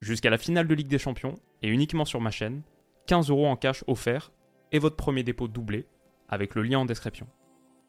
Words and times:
Jusqu'à 0.00 0.30
la 0.30 0.38
finale 0.38 0.68
de 0.68 0.74
Ligue 0.76 0.86
des 0.86 0.98
Champions 0.98 1.34
et 1.60 1.68
uniquement 1.68 2.04
sur 2.04 2.20
ma 2.20 2.30
chaîne, 2.30 2.62
15 3.08 3.30
euros 3.30 3.48
en 3.48 3.56
cash 3.56 3.82
offert 3.88 4.30
et 4.70 4.78
votre 4.78 4.94
premier 4.94 5.24
dépôt 5.24 5.48
doublé 5.48 5.86
avec 6.28 6.54
le 6.54 6.62
lien 6.62 6.78
en 6.78 6.84
description. 6.84 7.26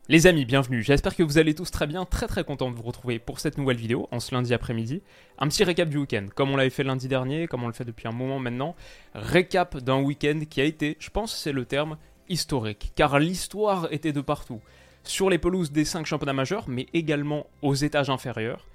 Les 0.07 0.25
amis, 0.25 0.45
bienvenue. 0.45 0.81
J'espère 0.81 1.15
que 1.15 1.21
vous 1.21 1.37
allez 1.37 1.53
tous 1.53 1.69
très 1.69 1.85
bien, 1.85 2.05
très 2.05 2.25
très 2.25 2.43
content 2.43 2.71
de 2.71 2.75
vous 2.75 2.81
retrouver 2.81 3.19
pour 3.19 3.39
cette 3.39 3.59
nouvelle 3.59 3.77
vidéo 3.77 4.07
en 4.09 4.19
ce 4.19 4.33
lundi 4.33 4.55
après-midi. 4.55 5.03
Un 5.37 5.47
petit 5.49 5.63
récap 5.63 5.87
du 5.87 5.97
week-end, 5.97 6.25
comme 6.33 6.49
on 6.49 6.55
l'avait 6.55 6.71
fait 6.71 6.83
lundi 6.83 7.07
dernier, 7.07 7.45
comme 7.45 7.63
on 7.63 7.67
le 7.67 7.73
fait 7.73 7.85
depuis 7.85 8.07
un 8.07 8.11
moment 8.11 8.39
maintenant. 8.39 8.75
Récap 9.13 9.77
d'un 9.77 10.01
week-end 10.01 10.39
qui 10.49 10.61
a 10.61 10.63
été, 10.63 10.97
je 10.99 11.11
pense 11.11 11.37
c'est 11.37 11.51
le 11.51 11.65
terme, 11.65 11.95
historique, 12.27 12.91
car 12.95 13.19
l'histoire 13.19 13.87
était 13.93 14.13
de 14.13 14.21
partout. 14.21 14.61
Sur 15.03 15.29
les 15.29 15.37
pelouses 15.37 15.71
des 15.71 15.85
5 15.85 16.07
championnats 16.07 16.33
majeurs, 16.33 16.67
mais 16.69 16.87
également 16.93 17.45
aux 17.61 17.75
étages 17.75 18.09
inférieurs, 18.09 18.65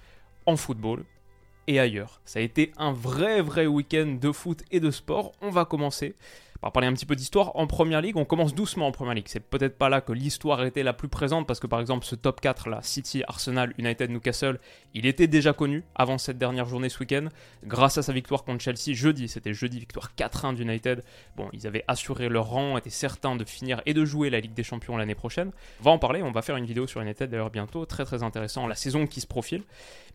en 0.46 0.57
football 0.57 1.05
et 1.66 1.80
ailleurs. 1.80 2.20
Ça 2.24 2.38
a 2.38 2.42
été 2.42 2.73
un 2.77 2.92
vrai 2.92 3.41
vrai 3.42 3.66
week-end 3.66 4.16
de 4.20 4.32
foot 4.32 4.62
et 4.70 4.80
de 4.80 4.90
sport. 4.90 5.32
On 5.40 5.51
va 5.51 5.65
commencer 5.65 6.15
on 6.65 6.68
va 6.68 6.70
parler 6.70 6.88
un 6.88 6.95
petit 6.95 7.04
peu 7.04 7.15
d'histoire 7.15 7.54
en 7.57 7.66
première 7.66 8.01
ligue. 8.01 8.16
On 8.16 8.24
commence 8.24 8.54
doucement 8.54 8.87
en 8.87 8.90
première 8.90 9.12
ligue. 9.12 9.26
C'est 9.29 9.38
peut-être 9.38 9.76
pas 9.76 9.90
là 9.90 10.01
que 10.01 10.12
l'histoire 10.12 10.65
était 10.65 10.82
la 10.82 10.95
plus 10.95 11.09
présente 11.09 11.46
parce 11.46 11.60
que 11.60 11.66
par 11.66 11.79
exemple 11.79 12.06
ce 12.06 12.15
top 12.15 12.40
4 12.40 12.71
là, 12.71 12.79
City, 12.80 13.23
Arsenal, 13.29 13.74
United, 13.76 14.10
Newcastle, 14.10 14.59
il 14.95 15.04
était 15.04 15.26
déjà 15.26 15.52
connu 15.52 15.84
avant 15.95 16.16
cette 16.16 16.38
dernière 16.38 16.65
journée 16.65 16.88
ce 16.88 16.98
week-end 17.01 17.29
grâce 17.65 17.98
à 17.98 18.02
sa 18.02 18.15
victoire 18.15 18.45
contre 18.45 18.65
Chelsea 18.65 18.95
jeudi. 18.95 19.29
C'était 19.29 19.52
jeudi, 19.52 19.79
victoire 19.79 20.12
4-1 20.16 20.54
d'United. 20.54 21.04
Bon, 21.37 21.51
ils 21.52 21.66
avaient 21.66 21.84
assuré 21.87 22.30
leur 22.30 22.46
rang, 22.46 22.78
étaient 22.78 22.88
certains 22.88 23.37
de 23.37 23.45
finir 23.45 23.82
et 23.84 23.93
de 23.93 24.06
jouer 24.06 24.30
la 24.30 24.40
Ligue 24.40 24.54
des 24.54 24.62
Champions 24.62 24.96
l'année 24.96 25.15
prochaine. 25.15 25.51
On 25.80 25.84
va 25.84 25.90
en 25.90 25.99
parler, 25.99 26.23
on 26.23 26.32
va 26.32 26.40
faire 26.40 26.56
une 26.56 26.65
vidéo 26.65 26.87
sur 26.87 27.02
United 27.02 27.28
d'ailleurs 27.28 27.51
bientôt, 27.51 27.84
très 27.84 28.06
très 28.06 28.23
intéressant, 28.23 28.66
la 28.66 28.74
saison 28.74 29.06
qui 29.06 29.21
se 29.21 29.26
profile. 29.26 29.65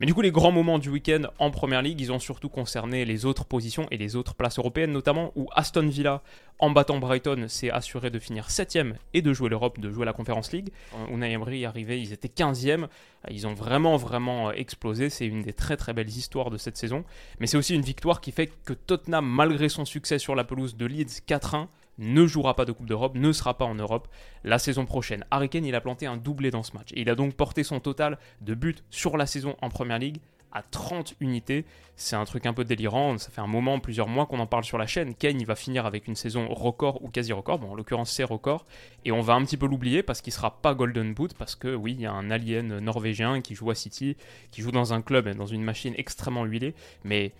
Mais 0.00 0.06
du 0.06 0.14
coup, 0.14 0.22
les 0.22 0.32
grands 0.32 0.50
moments 0.50 0.80
du 0.80 0.88
week-end 0.88 1.28
en 1.38 1.52
première 1.52 1.82
ligue, 1.82 2.00
ils 2.00 2.10
ont 2.10 2.18
surtout 2.18 2.48
concerné 2.48 3.04
les 3.04 3.24
autres 3.24 3.44
positions 3.44 3.86
et 3.92 3.98
les 3.98 4.16
autres 4.16 4.34
places 4.34 4.58
européennes, 4.58 4.90
notamment 4.90 5.30
où 5.36 5.46
Aston 5.54 5.86
Villa 5.86 6.22
en 6.60 6.70
battant 6.70 6.98
Brighton, 6.98 7.46
s'est 7.48 7.70
assuré 7.70 8.10
de 8.10 8.18
finir 8.18 8.50
7 8.50 8.78
et 9.14 9.22
de 9.22 9.32
jouer 9.32 9.48
l'Europe, 9.48 9.80
de 9.80 9.90
jouer 9.90 10.04
la 10.04 10.12
Conference 10.12 10.52
League. 10.52 10.70
Unai 11.10 11.32
Emery 11.32 11.62
est 11.62 11.66
arrivé, 11.66 12.00
ils 12.00 12.12
étaient 12.12 12.28
15e. 12.28 12.86
Ils 13.30 13.46
ont 13.46 13.54
vraiment, 13.54 13.96
vraiment 13.96 14.50
euh, 14.50 14.52
explosé. 14.52 15.08
C'est 15.08 15.26
une 15.26 15.42
des 15.42 15.54
très, 15.54 15.76
très 15.78 15.94
belles 15.94 16.08
histoires 16.08 16.50
de 16.50 16.58
cette 16.58 16.76
saison. 16.76 17.04
Mais 17.38 17.46
c'est 17.46 17.56
aussi 17.56 17.74
une 17.74 17.82
victoire 17.82 18.20
qui 18.20 18.30
fait 18.30 18.52
que 18.64 18.74
Tottenham, 18.74 19.26
malgré 19.26 19.70
son 19.70 19.86
succès 19.86 20.18
sur 20.18 20.34
la 20.34 20.44
pelouse 20.44 20.76
de 20.76 20.84
Leeds 20.84 21.22
4-1, 21.26 21.68
ne 21.98 22.26
jouera 22.26 22.54
pas 22.56 22.64
de 22.64 22.72
Coupe 22.72 22.86
d'Europe, 22.86 23.14
ne 23.14 23.32
sera 23.32 23.56
pas 23.56 23.64
en 23.64 23.74
Europe 23.74 24.08
la 24.44 24.58
saison 24.58 24.86
prochaine. 24.86 25.24
Harry 25.30 25.48
Kane, 25.48 25.64
il 25.64 25.74
a 25.74 25.80
planté 25.80 26.06
un 26.06 26.16
doublé 26.16 26.50
dans 26.50 26.62
ce 26.62 26.72
match. 26.72 26.92
Et 26.92 27.00
il 27.00 27.10
a 27.10 27.14
donc 27.14 27.34
porté 27.34 27.62
son 27.62 27.80
total 27.80 28.18
de 28.42 28.54
buts 28.54 28.76
sur 28.90 29.16
la 29.16 29.26
saison 29.26 29.56
en 29.62 29.70
Première 29.70 29.98
Ligue 29.98 30.18
à 30.52 30.62
30 30.62 31.14
unités. 31.20 31.64
C'est 31.96 32.16
un 32.16 32.24
truc 32.24 32.46
un 32.46 32.52
peu 32.52 32.64
délirant. 32.64 33.18
Ça 33.18 33.30
fait 33.30 33.40
un 33.40 33.46
moment, 33.46 33.78
plusieurs 33.78 34.08
mois 34.08 34.26
qu'on 34.26 34.38
en 34.40 34.46
parle 34.46 34.64
sur 34.64 34.78
la 34.78 34.86
chaîne. 34.86 35.14
Kane, 35.14 35.40
il 35.40 35.46
va 35.46 35.54
finir 35.54 35.86
avec 35.86 36.08
une 36.08 36.16
saison 36.16 36.48
record 36.48 37.02
ou 37.02 37.08
quasi 37.08 37.32
record. 37.32 37.58
Bon, 37.58 37.72
en 37.72 37.74
l'occurrence, 37.74 38.10
c'est 38.10 38.24
record. 38.24 38.66
Et 39.04 39.12
on 39.12 39.20
va 39.20 39.34
un 39.34 39.44
petit 39.44 39.56
peu 39.56 39.66
l'oublier 39.66 40.02
parce 40.02 40.20
qu'il 40.20 40.32
sera 40.32 40.60
pas 40.62 40.74
Golden 40.74 41.14
Boot. 41.14 41.34
Parce 41.34 41.56
que 41.56 41.74
oui, 41.74 41.92
il 41.92 42.00
y 42.00 42.06
a 42.06 42.12
un 42.12 42.30
alien 42.30 42.78
norvégien 42.78 43.40
qui 43.40 43.54
joue 43.54 43.70
à 43.70 43.74
City, 43.74 44.16
qui 44.50 44.62
joue 44.62 44.72
dans 44.72 44.92
un 44.92 45.02
club, 45.02 45.28
dans 45.36 45.46
une 45.46 45.62
machine 45.62 45.94
extrêmement 45.96 46.44
huilée. 46.44 46.74
Mais 47.04 47.32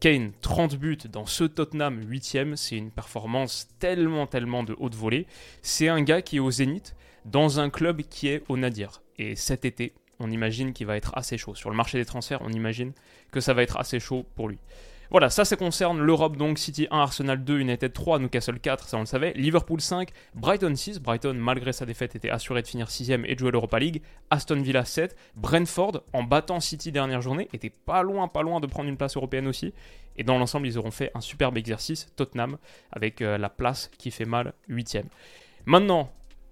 Kane, 0.00 0.32
30 0.42 0.76
buts 0.76 0.98
dans 1.10 1.24
ce 1.24 1.44
Tottenham 1.44 2.02
8ème, 2.04 2.56
c'est 2.56 2.76
une 2.76 2.90
performance 2.90 3.68
tellement, 3.78 4.26
tellement 4.26 4.62
de 4.62 4.74
haute 4.78 4.94
volée. 4.94 5.26
C'est 5.62 5.88
un 5.88 6.02
gars 6.02 6.20
qui 6.20 6.36
est 6.36 6.40
au 6.40 6.50
zénith 6.50 6.94
dans 7.24 7.60
un 7.60 7.70
club 7.70 8.02
qui 8.02 8.28
est 8.28 8.42
au 8.48 8.56
nadir. 8.56 9.02
Et 9.18 9.36
cet 9.36 9.64
été, 9.64 9.94
on 10.20 10.30
imagine 10.30 10.72
qu'il 10.72 10.86
va 10.86 10.96
être 10.96 11.12
assez 11.16 11.38
chaud. 11.38 11.54
Sur 11.54 11.70
le 11.70 11.76
marché 11.76 11.98
des 11.98 12.04
transferts, 12.04 12.40
on 12.42 12.52
imagine 12.52 12.92
que 13.30 13.40
ça 13.40 13.54
va 13.54 13.62
être 13.62 13.78
assez 13.78 14.00
chaud 14.00 14.24
pour 14.34 14.48
lui. 14.48 14.58
Voilà, 15.10 15.30
ça, 15.30 15.44
ça 15.44 15.54
concerne 15.54 16.00
l'Europe, 16.00 16.36
donc 16.36 16.58
City 16.58 16.88
1, 16.90 16.98
Arsenal 16.98 17.44
2, 17.44 17.60
United 17.60 17.92
3, 17.92 18.18
Newcastle 18.18 18.58
4, 18.58 18.88
ça 18.88 18.96
on 18.96 19.00
le 19.00 19.06
savait, 19.06 19.32
Liverpool 19.34 19.80
5, 19.80 20.10
Brighton 20.34 20.74
6, 20.74 20.98
Brighton, 20.98 21.34
malgré 21.34 21.72
sa 21.72 21.86
défaite, 21.86 22.16
était 22.16 22.30
assuré 22.30 22.60
de 22.62 22.66
finir 22.66 22.88
6ème 22.88 23.24
et 23.24 23.34
de 23.34 23.38
jouer 23.38 23.52
l'Europa 23.52 23.78
League, 23.78 24.02
Aston 24.30 24.60
Villa 24.62 24.84
7, 24.84 25.16
Brentford, 25.36 26.02
en 26.12 26.24
battant 26.24 26.58
City 26.58 26.90
dernière 26.90 27.22
journée, 27.22 27.48
était 27.52 27.70
pas 27.70 28.02
loin, 28.02 28.26
pas 28.26 28.42
loin 28.42 28.58
de 28.58 28.66
prendre 28.66 28.88
une 28.88 28.96
place 28.96 29.16
européenne 29.16 29.46
aussi, 29.46 29.72
et 30.16 30.24
dans 30.24 30.38
l'ensemble, 30.38 30.66
ils 30.66 30.76
auront 30.76 30.90
fait 30.90 31.12
un 31.14 31.20
superbe 31.20 31.56
exercice, 31.56 32.08
Tottenham, 32.16 32.58
avec 32.90 33.22
euh, 33.22 33.38
la 33.38 33.48
place 33.48 33.88
qui 33.98 34.10
fait 34.10 34.24
mal, 34.24 34.54
8ème. 34.68 35.04
Maintenant, 35.66 36.10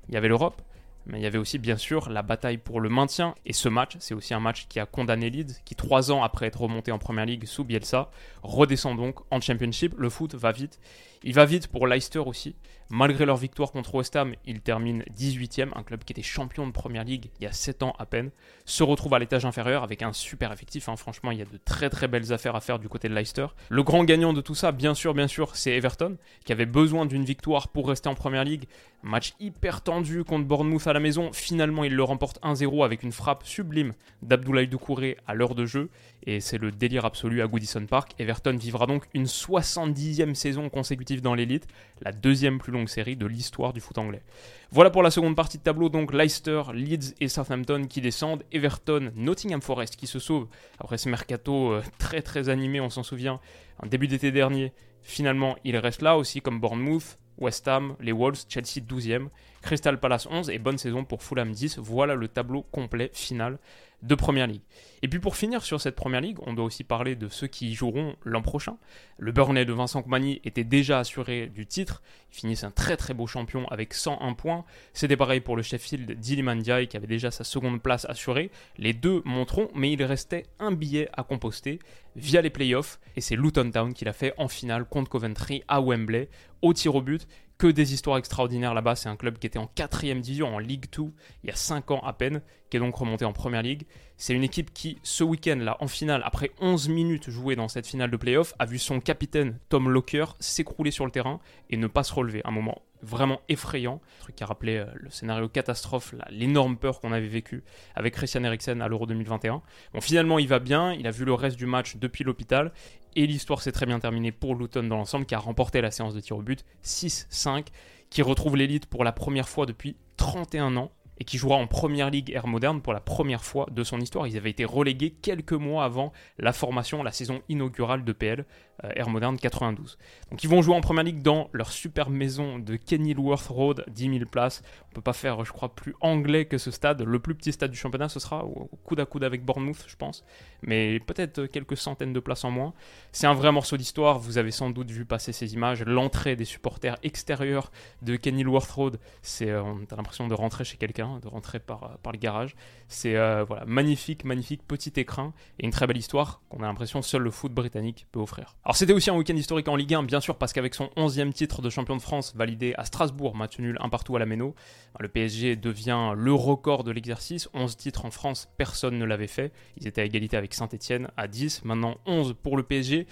il 0.08 0.14
y 0.14 0.16
avait 0.16 0.28
l'Europe, 0.28 0.62
mais 1.06 1.18
il 1.18 1.22
y 1.22 1.26
avait 1.26 1.38
aussi 1.38 1.58
bien 1.58 1.76
sûr 1.76 2.08
la 2.08 2.22
bataille 2.22 2.58
pour 2.58 2.80
le 2.80 2.88
maintien. 2.88 3.34
Et 3.44 3.52
ce 3.52 3.68
match, 3.68 3.96
c'est 3.98 4.14
aussi 4.14 4.34
un 4.34 4.40
match 4.40 4.66
qui 4.68 4.80
a 4.80 4.86
condamné 4.86 5.30
Leeds, 5.30 5.60
qui 5.64 5.74
trois 5.74 6.10
ans 6.10 6.22
après 6.22 6.46
être 6.46 6.60
remonté 6.60 6.92
en 6.92 6.98
Première 6.98 7.26
Ligue 7.26 7.44
sous 7.44 7.64
Bielsa, 7.64 8.10
redescend 8.42 8.96
donc 8.96 9.20
en 9.30 9.40
Championship. 9.40 9.94
Le 9.98 10.08
foot 10.08 10.34
va 10.34 10.52
vite. 10.52 10.80
Il 11.26 11.32
va 11.32 11.46
vite 11.46 11.68
pour 11.68 11.86
Leicester 11.86 12.18
aussi. 12.18 12.54
Malgré 12.90 13.24
leur 13.24 13.38
victoire 13.38 13.72
contre 13.72 13.94
West 13.94 14.14
Ham, 14.14 14.34
ils 14.44 14.60
terminent 14.60 15.02
18e, 15.18 15.70
un 15.74 15.82
club 15.82 16.04
qui 16.04 16.12
était 16.12 16.22
champion 16.22 16.66
de 16.66 16.72
Première 16.72 17.02
Ligue 17.02 17.30
il 17.40 17.44
y 17.44 17.46
a 17.46 17.52
7 17.52 17.82
ans 17.82 17.94
à 17.98 18.04
peine, 18.04 18.30
se 18.66 18.82
retrouve 18.82 19.14
à 19.14 19.18
l'étage 19.18 19.46
inférieur 19.46 19.82
avec 19.84 20.02
un 20.02 20.12
super 20.12 20.52
effectif. 20.52 20.86
Hein. 20.90 20.96
Franchement, 20.96 21.30
il 21.30 21.38
y 21.38 21.42
a 21.42 21.46
de 21.46 21.58
très 21.64 21.88
très 21.88 22.08
belles 22.08 22.30
affaires 22.34 22.54
à 22.56 22.60
faire 22.60 22.78
du 22.78 22.90
côté 22.90 23.08
de 23.08 23.14
Leicester. 23.14 23.46
Le 23.70 23.82
grand 23.82 24.04
gagnant 24.04 24.34
de 24.34 24.42
tout 24.42 24.54
ça, 24.54 24.70
bien 24.70 24.92
sûr, 24.92 25.14
bien 25.14 25.26
sûr, 25.26 25.56
c'est 25.56 25.74
Everton, 25.74 26.18
qui 26.44 26.52
avait 26.52 26.66
besoin 26.66 27.06
d'une 27.06 27.24
victoire 27.24 27.68
pour 27.68 27.88
rester 27.88 28.10
en 28.10 28.14
Première 28.14 28.44
Ligue. 28.44 28.64
match 29.02 29.32
hyper 29.40 29.80
tendu 29.80 30.24
contre 30.24 30.44
Bournemouth 30.44 30.86
à 30.86 30.92
la 30.92 31.00
maison. 31.00 31.32
Finalement, 31.32 31.84
il 31.84 31.94
le 31.94 32.02
remporte 32.02 32.38
1-0 32.42 32.84
avec 32.84 33.02
une 33.02 33.12
frappe 33.12 33.46
sublime 33.46 33.94
d'Abdoulaye 34.20 34.68
Doucouré 34.68 35.16
à 35.26 35.32
l'heure 35.32 35.54
de 35.54 35.64
jeu. 35.64 35.88
Et 36.26 36.40
c'est 36.40 36.56
le 36.56 36.70
délire 36.70 37.04
absolu 37.04 37.42
à 37.42 37.46
Goodison 37.46 37.84
Park. 37.86 38.14
Everton 38.18 38.56
vivra 38.56 38.86
donc 38.86 39.04
une 39.12 39.26
70e 39.26 40.34
saison 40.34 40.70
consécutive 40.70 41.20
dans 41.20 41.34
l'élite, 41.34 41.66
la 42.00 42.12
deuxième 42.12 42.58
plus 42.58 42.72
longue 42.72 42.88
série 42.88 43.14
de 43.16 43.26
l'histoire 43.26 43.74
du 43.74 43.80
foot 43.80 43.98
anglais. 43.98 44.22
Voilà 44.70 44.90
pour 44.90 45.02
la 45.02 45.10
seconde 45.10 45.36
partie 45.36 45.58
de 45.58 45.62
tableau, 45.62 45.90
donc 45.90 46.14
Leicester, 46.14 46.62
Leeds 46.72 47.14
et 47.20 47.28
Southampton 47.28 47.84
qui 47.88 48.00
descendent, 48.00 48.42
Everton, 48.52 49.12
Nottingham 49.14 49.60
Forest 49.60 49.96
qui 49.96 50.06
se 50.06 50.18
sauve 50.18 50.48
après 50.78 50.96
ce 50.96 51.10
mercato 51.10 51.72
euh, 51.72 51.82
très 51.98 52.22
très 52.22 52.48
animé, 52.48 52.80
on 52.80 52.90
s'en 52.90 53.02
souvient, 53.02 53.38
en 53.82 53.86
début 53.86 54.08
d'été 54.08 54.32
dernier. 54.32 54.72
Finalement, 55.02 55.56
il 55.64 55.76
reste 55.76 56.00
là 56.00 56.16
aussi 56.16 56.40
comme 56.40 56.58
Bournemouth, 56.58 57.18
West 57.38 57.68
Ham, 57.68 57.96
les 58.00 58.12
Wolves, 58.12 58.44
Chelsea 58.48 58.80
12e, 58.80 59.28
Crystal 59.60 59.98
Palace 59.98 60.26
11 60.30 60.50
et 60.50 60.58
bonne 60.58 60.78
saison 60.78 61.04
pour 61.04 61.22
Fulham 61.22 61.52
10. 61.52 61.78
Voilà 61.78 62.14
le 62.14 62.28
tableau 62.28 62.62
complet 62.62 63.10
final 63.12 63.58
de 64.04 64.14
Première 64.14 64.46
Ligue. 64.46 64.62
Et 65.02 65.08
puis 65.08 65.18
pour 65.18 65.36
finir 65.36 65.62
sur 65.62 65.80
cette 65.80 65.96
Première 65.96 66.20
Ligue, 66.20 66.38
on 66.46 66.52
doit 66.52 66.64
aussi 66.64 66.84
parler 66.84 67.16
de 67.16 67.28
ceux 67.28 67.46
qui 67.46 67.70
y 67.70 67.74
joueront 67.74 68.16
l'an 68.24 68.42
prochain. 68.42 68.76
Le 69.18 69.32
Burnley 69.32 69.64
de 69.64 69.72
Vincent 69.72 70.02
Compagnie 70.02 70.40
était 70.44 70.64
déjà 70.64 70.98
assuré 70.98 71.46
du 71.46 71.66
titre. 71.66 72.02
Il 72.32 72.36
finissait 72.36 72.66
un 72.66 72.70
très 72.70 72.96
très 72.96 73.14
beau 73.14 73.26
champion 73.26 73.66
avec 73.68 73.94
101 73.94 74.34
points. 74.34 74.64
C'était 74.92 75.16
pareil 75.16 75.40
pour 75.40 75.56
le 75.56 75.62
Sheffield 75.62 76.18
d'Iliman 76.18 76.60
Diaye 76.60 76.86
qui 76.86 76.96
avait 76.96 77.06
déjà 77.06 77.30
sa 77.30 77.44
seconde 77.44 77.82
place 77.82 78.04
assurée. 78.04 78.50
Les 78.76 78.92
deux 78.92 79.22
monteront, 79.24 79.68
mais 79.74 79.92
il 79.92 80.02
restait 80.02 80.44
un 80.58 80.72
billet 80.72 81.08
à 81.14 81.22
composter 81.22 81.78
via 82.16 82.42
les 82.42 82.50
playoffs. 82.50 83.00
Et 83.16 83.20
c'est 83.22 83.36
Luton 83.36 83.70
Town 83.70 83.94
qui 83.94 84.04
l'a 84.04 84.12
fait 84.12 84.34
en 84.36 84.48
finale 84.48 84.84
contre 84.84 85.10
Coventry 85.10 85.62
à 85.66 85.80
Wembley, 85.80 86.28
au 86.62 86.72
tir 86.74 86.94
au 86.94 87.02
but 87.02 87.26
que 87.58 87.66
des 87.66 87.94
histoires 87.94 88.18
extraordinaires 88.18 88.74
là-bas. 88.74 88.96
C'est 88.96 89.08
un 89.08 89.16
club 89.16 89.38
qui 89.38 89.46
était 89.46 89.58
en 89.58 89.70
4ème 89.76 90.20
division, 90.20 90.54
en 90.54 90.58
Ligue 90.58 90.86
2, 90.96 91.12
il 91.42 91.48
y 91.48 91.50
a 91.50 91.56
5 91.56 91.90
ans 91.90 92.00
à 92.00 92.12
peine, 92.12 92.42
qui 92.70 92.76
est 92.76 92.80
donc 92.80 92.94
remonté 92.94 93.24
en 93.24 93.32
Première 93.32 93.62
Ligue. 93.62 93.86
C'est 94.16 94.34
une 94.34 94.44
équipe 94.44 94.72
qui, 94.72 94.98
ce 95.02 95.24
week-end, 95.24 95.58
là, 95.60 95.76
en 95.80 95.88
finale, 95.88 96.22
après 96.24 96.50
11 96.60 96.88
minutes 96.88 97.30
jouées 97.30 97.56
dans 97.56 97.68
cette 97.68 97.86
finale 97.86 98.10
de 98.10 98.16
playoff, 98.16 98.54
a 98.58 98.66
vu 98.66 98.78
son 98.78 99.00
capitaine, 99.00 99.58
Tom 99.68 99.88
Locker, 99.88 100.26
s'écrouler 100.40 100.90
sur 100.90 101.04
le 101.04 101.10
terrain 101.10 101.40
et 101.70 101.76
ne 101.76 101.86
pas 101.86 102.04
se 102.04 102.14
relever. 102.14 102.42
Un 102.44 102.50
moment 102.50 102.82
vraiment 103.04 103.40
effrayant, 103.48 104.00
un 104.20 104.22
truc 104.22 104.36
qui 104.36 104.44
a 104.44 104.46
rappelé 104.46 104.76
euh, 104.76 104.86
le 104.94 105.10
scénario 105.10 105.48
catastrophe, 105.48 106.14
l'énorme 106.30 106.76
peur 106.76 107.00
qu'on 107.00 107.12
avait 107.12 107.28
vécu 107.28 107.62
avec 107.94 108.14
Christian 108.14 108.42
Eriksen 108.44 108.80
à 108.82 108.88
l'Euro 108.88 109.06
2021. 109.06 109.62
Bon, 109.92 110.00
finalement, 110.00 110.38
il 110.38 110.48
va 110.48 110.58
bien, 110.58 110.92
il 110.92 111.06
a 111.06 111.10
vu 111.10 111.24
le 111.24 111.34
reste 111.34 111.56
du 111.56 111.66
match 111.66 111.96
depuis 111.96 112.24
l'hôpital, 112.24 112.72
et 113.16 113.26
l'histoire 113.26 113.62
s'est 113.62 113.72
très 113.72 113.86
bien 113.86 114.00
terminée 114.00 114.32
pour 114.32 114.54
Luton 114.54 114.84
dans 114.84 114.96
l'ensemble, 114.96 115.26
qui 115.26 115.34
a 115.34 115.38
remporté 115.38 115.80
la 115.80 115.90
séance 115.90 116.14
de 116.14 116.20
tir 116.20 116.36
au 116.36 116.42
but 116.42 116.64
6-5, 116.82 117.66
qui 118.10 118.22
retrouve 118.22 118.56
l'élite 118.56 118.86
pour 118.86 119.04
la 119.04 119.12
première 119.12 119.48
fois 119.48 119.66
depuis 119.66 119.96
31 120.16 120.76
ans 120.76 120.92
et 121.18 121.24
qui 121.24 121.38
jouera 121.38 121.56
en 121.56 121.66
Première 121.66 122.10
Ligue 122.10 122.30
Air 122.30 122.46
Moderne 122.46 122.80
pour 122.80 122.92
la 122.92 123.00
première 123.00 123.44
fois 123.44 123.66
de 123.70 123.84
son 123.84 124.00
histoire. 124.00 124.26
Ils 124.26 124.36
avaient 124.36 124.50
été 124.50 124.64
relégués 124.64 125.10
quelques 125.10 125.52
mois 125.52 125.84
avant 125.84 126.12
la 126.38 126.52
formation, 126.52 127.02
la 127.02 127.12
saison 127.12 127.42
inaugurale 127.48 128.04
de 128.04 128.12
PL, 128.12 128.44
euh, 128.82 128.90
Air 128.96 129.08
Moderne 129.08 129.36
92. 129.36 129.98
Donc 130.30 130.42
ils 130.42 130.50
vont 130.50 130.62
jouer 130.62 130.74
en 130.74 130.80
Première 130.80 131.04
Ligue 131.04 131.22
dans 131.22 131.48
leur 131.52 131.70
super 131.70 132.10
maison 132.10 132.58
de 132.58 132.76
Kenilworth 132.76 133.46
Road, 133.46 133.84
10 133.88 134.18
000 134.18 134.24
places. 134.30 134.62
On 134.90 134.94
peut 134.94 135.00
pas 135.00 135.12
faire, 135.12 135.44
je 135.44 135.52
crois, 135.52 135.74
plus 135.74 135.94
anglais 136.00 136.46
que 136.46 136.58
ce 136.58 136.70
stade. 136.70 137.02
Le 137.02 137.18
plus 137.20 137.34
petit 137.34 137.52
stade 137.52 137.70
du 137.70 137.76
championnat, 137.76 138.08
ce 138.08 138.18
sera 138.18 138.44
au 138.44 138.68
coude 138.84 138.98
à 138.98 139.06
coude 139.06 139.22
avec 139.22 139.44
Bournemouth, 139.44 139.84
je 139.86 139.96
pense. 139.96 140.24
Mais 140.62 140.98
peut-être 141.00 141.46
quelques 141.46 141.76
centaines 141.76 142.12
de 142.12 142.20
places 142.20 142.44
en 142.44 142.50
moins. 142.50 142.74
C'est 143.12 143.26
un 143.26 143.34
vrai 143.34 143.52
morceau 143.52 143.76
d'histoire. 143.76 144.18
Vous 144.18 144.38
avez 144.38 144.50
sans 144.50 144.70
doute 144.70 144.90
vu 144.90 145.04
passer 145.04 145.32
ces 145.32 145.54
images. 145.54 145.84
L'entrée 145.84 146.34
des 146.34 146.44
supporters 146.44 146.96
extérieurs 147.02 147.70
de 148.02 148.16
Kenilworth 148.16 148.70
Road, 148.70 148.98
c'est, 149.22 149.50
euh, 149.50 149.62
on 149.62 149.84
a 149.90 149.96
l'impression 149.96 150.26
de 150.26 150.34
rentrer 150.34 150.64
chez 150.64 150.76
quelqu'un, 150.76 151.03
de 151.22 151.28
rentrer 151.28 151.60
par, 151.60 151.84
euh, 151.84 151.88
par 152.02 152.12
le 152.12 152.18
garage. 152.18 152.54
C'est 152.88 153.14
voilà, 153.44 153.64
magnifique, 153.66 154.24
magnifique 154.24 154.62
petit 154.66 154.92
écrin 154.96 155.32
et 155.58 155.64
une 155.64 155.70
très 155.70 155.86
belle 155.86 155.96
histoire 155.96 156.42
qu'on 156.48 156.62
a 156.62 156.66
l'impression 156.66 157.02
seul 157.02 157.22
le 157.22 157.30
foot 157.30 157.52
britannique 157.52 158.06
peut 158.12 158.20
offrir. 158.20 158.56
Alors 158.64 158.76
c'était 158.76 158.92
aussi 158.92 159.10
un 159.10 159.16
week-end 159.16 159.34
historique 159.34 159.68
en 159.68 159.76
Ligue 159.76 159.94
1, 159.94 160.02
bien 160.04 160.20
sûr, 160.20 160.36
parce 160.36 160.52
qu'avec 160.52 160.74
son 160.74 160.90
11e 160.96 161.32
titre 161.32 161.62
de 161.62 161.70
champion 161.70 161.96
de 161.96 162.02
France 162.02 162.34
validé 162.36 162.74
à 162.76 162.84
Strasbourg, 162.84 163.34
match 163.34 163.58
nul 163.58 163.78
un 163.80 163.88
partout 163.88 164.16
à 164.16 164.18
la 164.18 164.26
Méno, 164.26 164.54
le 165.00 165.08
PSG 165.08 165.56
devient 165.56 166.12
le 166.16 166.32
record 166.32 166.84
de 166.84 166.90
l'exercice. 166.90 167.48
11 167.54 167.76
titres 167.76 168.04
en 168.04 168.10
France, 168.10 168.48
personne 168.56 168.98
ne 168.98 169.04
l'avait 169.04 169.26
fait. 169.26 169.52
Ils 169.76 169.88
étaient 169.88 170.02
à 170.02 170.04
égalité 170.04 170.36
avec 170.36 170.54
Saint-Etienne 170.54 171.08
à 171.16 171.26
10, 171.26 171.64
maintenant 171.64 171.96
11 172.06 172.36
pour 172.42 172.56
le 172.56 172.62
PSG. 172.62 173.06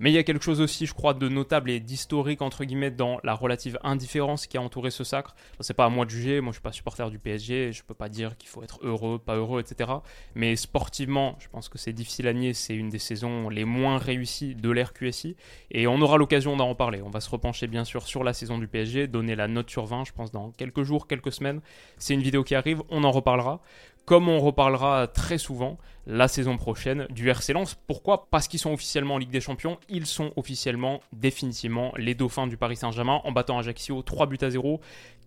Mais 0.00 0.10
il 0.10 0.14
y 0.14 0.18
a 0.18 0.22
quelque 0.22 0.44
chose 0.44 0.60
aussi, 0.60 0.86
je 0.86 0.94
crois, 0.94 1.14
de 1.14 1.28
notable 1.28 1.70
et 1.70 1.80
d'historique, 1.80 2.42
entre 2.42 2.64
guillemets, 2.64 2.90
dans 2.90 3.18
la 3.24 3.34
relative 3.34 3.78
indifférence 3.82 4.46
qui 4.46 4.56
a 4.56 4.62
entouré 4.62 4.90
ce 4.90 5.04
sacre. 5.04 5.34
C'est 5.60 5.74
pas 5.74 5.84
à 5.84 5.88
moi 5.88 6.04
de 6.04 6.10
juger, 6.10 6.40
moi 6.40 6.52
je 6.52 6.56
suis 6.56 6.62
pas 6.62 6.72
supporter 6.72 7.10
du 7.10 7.18
PSG, 7.18 7.72
je 7.72 7.82
peux 7.82 7.94
pas 7.94 8.08
dire 8.08 8.36
qu'il 8.36 8.48
faut 8.48 8.62
être 8.62 8.78
heureux, 8.82 9.18
pas 9.18 9.36
heureux, 9.36 9.60
etc. 9.60 9.90
Mais 10.34 10.56
sportivement, 10.56 11.36
je 11.40 11.48
pense 11.48 11.68
que 11.68 11.78
c'est 11.78 11.92
difficile 11.92 12.28
à 12.28 12.32
nier, 12.32 12.54
c'est 12.54 12.74
une 12.74 12.88
des 12.88 12.98
saisons 12.98 13.48
les 13.48 13.64
moins 13.64 13.98
réussies 13.98 14.54
de 14.54 14.70
l'ère 14.70 14.92
QSI. 14.92 15.36
Et 15.70 15.86
on 15.86 16.00
aura 16.00 16.16
l'occasion 16.16 16.56
d'en 16.56 16.68
reparler. 16.68 17.02
On 17.02 17.10
va 17.10 17.20
se 17.20 17.30
repencher 17.30 17.66
bien 17.66 17.84
sûr 17.84 18.06
sur 18.06 18.24
la 18.24 18.32
saison 18.32 18.58
du 18.58 18.68
PSG, 18.68 19.08
donner 19.08 19.34
la 19.34 19.48
note 19.48 19.70
sur 19.70 19.86
20, 19.86 20.04
je 20.04 20.12
pense, 20.12 20.30
dans 20.30 20.50
quelques 20.52 20.82
jours, 20.82 21.06
quelques 21.06 21.32
semaines. 21.32 21.60
C'est 21.98 22.14
une 22.14 22.22
vidéo 22.22 22.44
qui 22.44 22.54
arrive, 22.54 22.82
on 22.90 23.04
en 23.04 23.10
reparlera 23.10 23.60
comme 24.08 24.30
on 24.30 24.40
reparlera 24.40 25.06
très 25.06 25.36
souvent 25.36 25.76
la 26.06 26.28
saison 26.28 26.56
prochaine 26.56 27.06
du 27.10 27.28
RC 27.28 27.52
Lens. 27.52 27.76
Pourquoi? 27.86 28.30
Parce 28.30 28.48
qu'ils 28.48 28.58
sont 28.58 28.72
officiellement 28.72 29.16
en 29.16 29.18
Ligue 29.18 29.28
des 29.28 29.42
Champions, 29.42 29.76
ils 29.90 30.06
sont 30.06 30.32
officiellement, 30.36 31.00
définitivement, 31.12 31.92
les 31.98 32.14
dauphins 32.14 32.46
du 32.46 32.56
Paris 32.56 32.76
Saint-Germain 32.76 33.20
en 33.24 33.32
battant 33.32 33.58
Ajaccio 33.58 34.00
3 34.00 34.24
buts 34.24 34.38
à 34.40 34.48
0. 34.48 34.80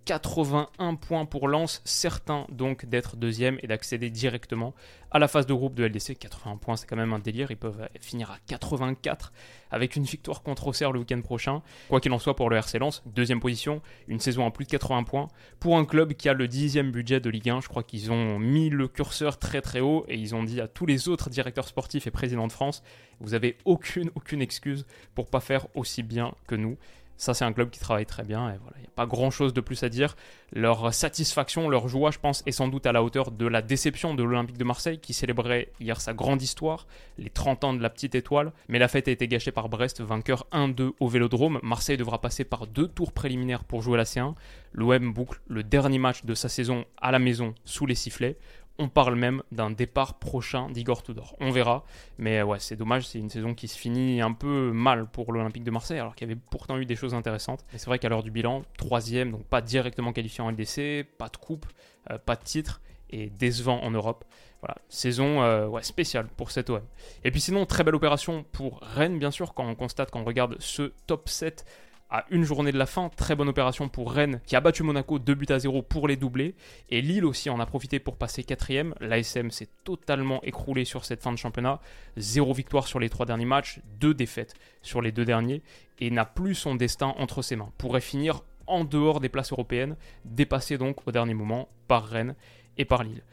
81 0.05 0.95
points 0.95 1.25
pour 1.25 1.47
Lens, 1.47 1.81
certains 1.85 2.45
donc 2.49 2.85
d'être 2.85 3.17
deuxième 3.17 3.57
et 3.61 3.67
d'accéder 3.67 4.09
directement 4.09 4.73
à 5.11 5.19
la 5.19 5.27
phase 5.27 5.45
de 5.45 5.53
groupe 5.53 5.75
de 5.75 5.85
LDC. 5.85 6.17
81 6.17 6.57
points, 6.57 6.75
c'est 6.75 6.87
quand 6.87 6.95
même 6.95 7.13
un 7.13 7.19
délire. 7.19 7.51
Ils 7.51 7.57
peuvent 7.57 7.87
finir 7.99 8.31
à 8.31 8.37
84 8.47 9.31
avec 9.69 9.95
une 9.95 10.03
victoire 10.03 10.41
contre 10.41 10.67
Auxerre 10.67 10.91
le 10.91 10.99
week-end 10.99 11.21
prochain. 11.21 11.61
Quoi 11.89 11.99
qu'il 11.99 12.11
en 12.13 12.19
soit 12.19 12.35
pour 12.35 12.49
le 12.49 12.57
RC 12.57 12.79
Lens, 12.79 13.03
deuxième 13.05 13.39
position, 13.39 13.81
une 14.07 14.19
saison 14.19 14.45
à 14.45 14.51
plus 14.51 14.65
de 14.65 14.71
80 14.71 15.03
points 15.03 15.27
pour 15.59 15.77
un 15.77 15.85
club 15.85 16.13
qui 16.13 16.29
a 16.29 16.33
le 16.33 16.47
dixième 16.47 16.91
budget 16.91 17.19
de 17.19 17.29
Ligue 17.29 17.49
1. 17.49 17.61
Je 17.61 17.67
crois 17.67 17.83
qu'ils 17.83 18.11
ont 18.11 18.39
mis 18.39 18.69
le 18.69 18.87
curseur 18.87 19.37
très 19.37 19.61
très 19.61 19.81
haut 19.81 20.05
et 20.07 20.15
ils 20.15 20.33
ont 20.33 20.43
dit 20.43 20.61
à 20.61 20.67
tous 20.67 20.85
les 20.85 21.09
autres 21.09 21.29
directeurs 21.29 21.67
sportifs 21.67 22.07
et 22.07 22.11
présidents 22.11 22.47
de 22.47 22.51
France, 22.51 22.83
vous 23.19 23.33
avez 23.33 23.57
aucune 23.65 24.09
aucune 24.15 24.41
excuse 24.41 24.85
pour 25.13 25.29
pas 25.29 25.39
faire 25.39 25.67
aussi 25.75 26.03
bien 26.03 26.33
que 26.47 26.55
nous. 26.55 26.77
Ça, 27.21 27.35
c'est 27.35 27.45
un 27.45 27.53
club 27.53 27.69
qui 27.69 27.79
travaille 27.79 28.07
très 28.07 28.23
bien 28.23 28.49
et 28.49 28.57
voilà, 28.57 28.77
il 28.77 28.81
n'y 28.81 28.87
a 28.87 28.95
pas 28.95 29.05
grand 29.05 29.29
chose 29.29 29.53
de 29.53 29.61
plus 29.61 29.83
à 29.83 29.89
dire. 29.89 30.15
Leur 30.53 30.91
satisfaction, 30.91 31.69
leur 31.69 31.87
joie, 31.87 32.09
je 32.09 32.17
pense, 32.17 32.41
est 32.47 32.51
sans 32.51 32.67
doute 32.67 32.87
à 32.87 32.91
la 32.91 33.03
hauteur 33.03 33.29
de 33.29 33.45
la 33.45 33.61
déception 33.61 34.15
de 34.15 34.23
l'Olympique 34.23 34.57
de 34.57 34.63
Marseille 34.63 34.97
qui 34.97 35.13
célébrait 35.13 35.71
hier 35.79 36.01
sa 36.01 36.15
grande 36.15 36.41
histoire, 36.41 36.87
les 37.19 37.29
30 37.29 37.63
ans 37.63 37.73
de 37.75 37.81
la 37.83 37.91
petite 37.91 38.15
étoile. 38.15 38.51
Mais 38.69 38.79
la 38.79 38.87
fête 38.87 39.07
a 39.07 39.11
été 39.11 39.27
gâchée 39.27 39.51
par 39.51 39.69
Brest, 39.69 40.01
vainqueur 40.01 40.47
1-2 40.51 40.93
au 40.99 41.07
vélodrome. 41.07 41.59
Marseille 41.61 41.95
devra 41.95 42.19
passer 42.19 42.43
par 42.43 42.65
deux 42.65 42.87
tours 42.87 43.11
préliminaires 43.11 43.65
pour 43.65 43.83
jouer 43.83 43.97
la 43.97 44.05
C1. 44.05 44.33
L'OM 44.73 45.13
boucle 45.13 45.41
le 45.47 45.61
dernier 45.61 45.99
match 45.99 46.25
de 46.25 46.33
sa 46.33 46.49
saison 46.49 46.85
à 46.97 47.11
la 47.11 47.19
maison 47.19 47.53
sous 47.65 47.85
les 47.85 47.93
sifflets. 47.93 48.39
On 48.81 48.89
parle 48.89 49.13
même 49.13 49.43
d'un 49.51 49.69
départ 49.69 50.17
prochain 50.17 50.67
d'Igor 50.71 51.03
Tudor. 51.03 51.35
On 51.39 51.51
verra. 51.51 51.85
Mais 52.17 52.41
ouais, 52.41 52.57
c'est 52.57 52.75
dommage, 52.75 53.07
c'est 53.07 53.19
une 53.19 53.29
saison 53.29 53.53
qui 53.53 53.67
se 53.67 53.77
finit 53.77 54.21
un 54.21 54.33
peu 54.33 54.71
mal 54.71 55.05
pour 55.05 55.31
l'Olympique 55.33 55.63
de 55.63 55.69
Marseille, 55.69 55.99
alors 55.99 56.15
qu'il 56.15 56.27
y 56.27 56.31
avait 56.31 56.41
pourtant 56.49 56.79
eu 56.79 56.87
des 56.87 56.95
choses 56.95 57.13
intéressantes. 57.13 57.63
Mais 57.71 57.77
c'est 57.77 57.85
vrai 57.85 57.99
qu'à 57.99 58.09
l'heure 58.09 58.23
du 58.23 58.31
bilan, 58.31 58.63
troisième, 58.79 59.29
donc 59.29 59.43
pas 59.43 59.61
directement 59.61 60.13
qualifié 60.13 60.43
en 60.43 60.49
LDC, 60.49 61.05
pas 61.19 61.29
de 61.29 61.37
coupe, 61.37 61.67
euh, 62.09 62.17
pas 62.17 62.35
de 62.35 62.43
titre, 62.43 62.81
et 63.11 63.29
décevant 63.29 63.79
en 63.83 63.91
Europe. 63.91 64.25
Voilà, 64.61 64.77
saison 64.89 65.43
euh, 65.43 65.79
spéciale 65.81 66.27
pour 66.35 66.49
cette 66.49 66.71
OM. 66.71 66.81
Et 67.23 67.29
puis 67.29 67.39
sinon, 67.39 67.67
très 67.67 67.83
belle 67.83 67.93
opération 67.93 68.45
pour 68.51 68.79
Rennes, 68.81 69.19
bien 69.19 69.29
sûr, 69.29 69.53
quand 69.53 69.67
on 69.67 69.75
constate, 69.75 70.09
quand 70.09 70.21
on 70.21 70.25
regarde 70.25 70.55
ce 70.57 70.91
top 71.05 71.29
7 71.29 71.65
à 72.11 72.25
une 72.29 72.43
journée 72.43 72.71
de 72.71 72.77
la 72.77 72.85
fin. 72.85 73.09
Très 73.09 73.35
bonne 73.35 73.49
opération 73.49 73.89
pour 73.89 74.11
Rennes 74.11 74.41
qui 74.45 74.55
a 74.55 74.61
battu 74.61 74.83
Monaco 74.83 75.17
2 75.17 75.33
buts 75.33 75.45
à 75.49 75.57
0 75.57 75.81
pour 75.81 76.07
les 76.07 76.17
doubler. 76.17 76.55
Et 76.89 77.01
Lille 77.01 77.25
aussi 77.25 77.49
en 77.49 77.59
a 77.59 77.65
profité 77.65 77.99
pour 77.99 78.17
passer 78.17 78.43
quatrième. 78.43 78.93
L'ASM 78.99 79.49
s'est 79.49 79.69
totalement 79.83 80.43
écroulé 80.43 80.85
sur 80.85 81.05
cette 81.05 81.23
fin 81.23 81.31
de 81.31 81.37
championnat. 81.37 81.79
Zéro 82.17 82.53
victoire 82.53 82.87
sur 82.87 82.99
les 82.99 83.09
trois 83.09 83.25
derniers 83.25 83.45
matchs, 83.45 83.79
deux 83.99 84.13
défaites 84.13 84.53
sur 84.81 85.01
les 85.01 85.11
deux 85.11 85.25
derniers 85.25 85.63
et 85.99 86.11
n'a 86.11 86.25
plus 86.25 86.55
son 86.55 86.75
destin 86.75 87.15
entre 87.17 87.41
ses 87.41 87.55
mains. 87.55 87.71
Pourrait 87.77 88.01
finir 88.01 88.41
en 88.67 88.83
dehors 88.83 89.19
des 89.19 89.29
places 89.29 89.51
européennes, 89.51 89.95
dépassé 90.25 90.77
donc 90.77 91.07
au 91.07 91.11
dernier 91.11 91.33
moment 91.33 91.69
par 91.87 92.05
Rennes 92.05 92.35
et 92.77 92.85
par 92.85 93.03
Lille. 93.03 93.23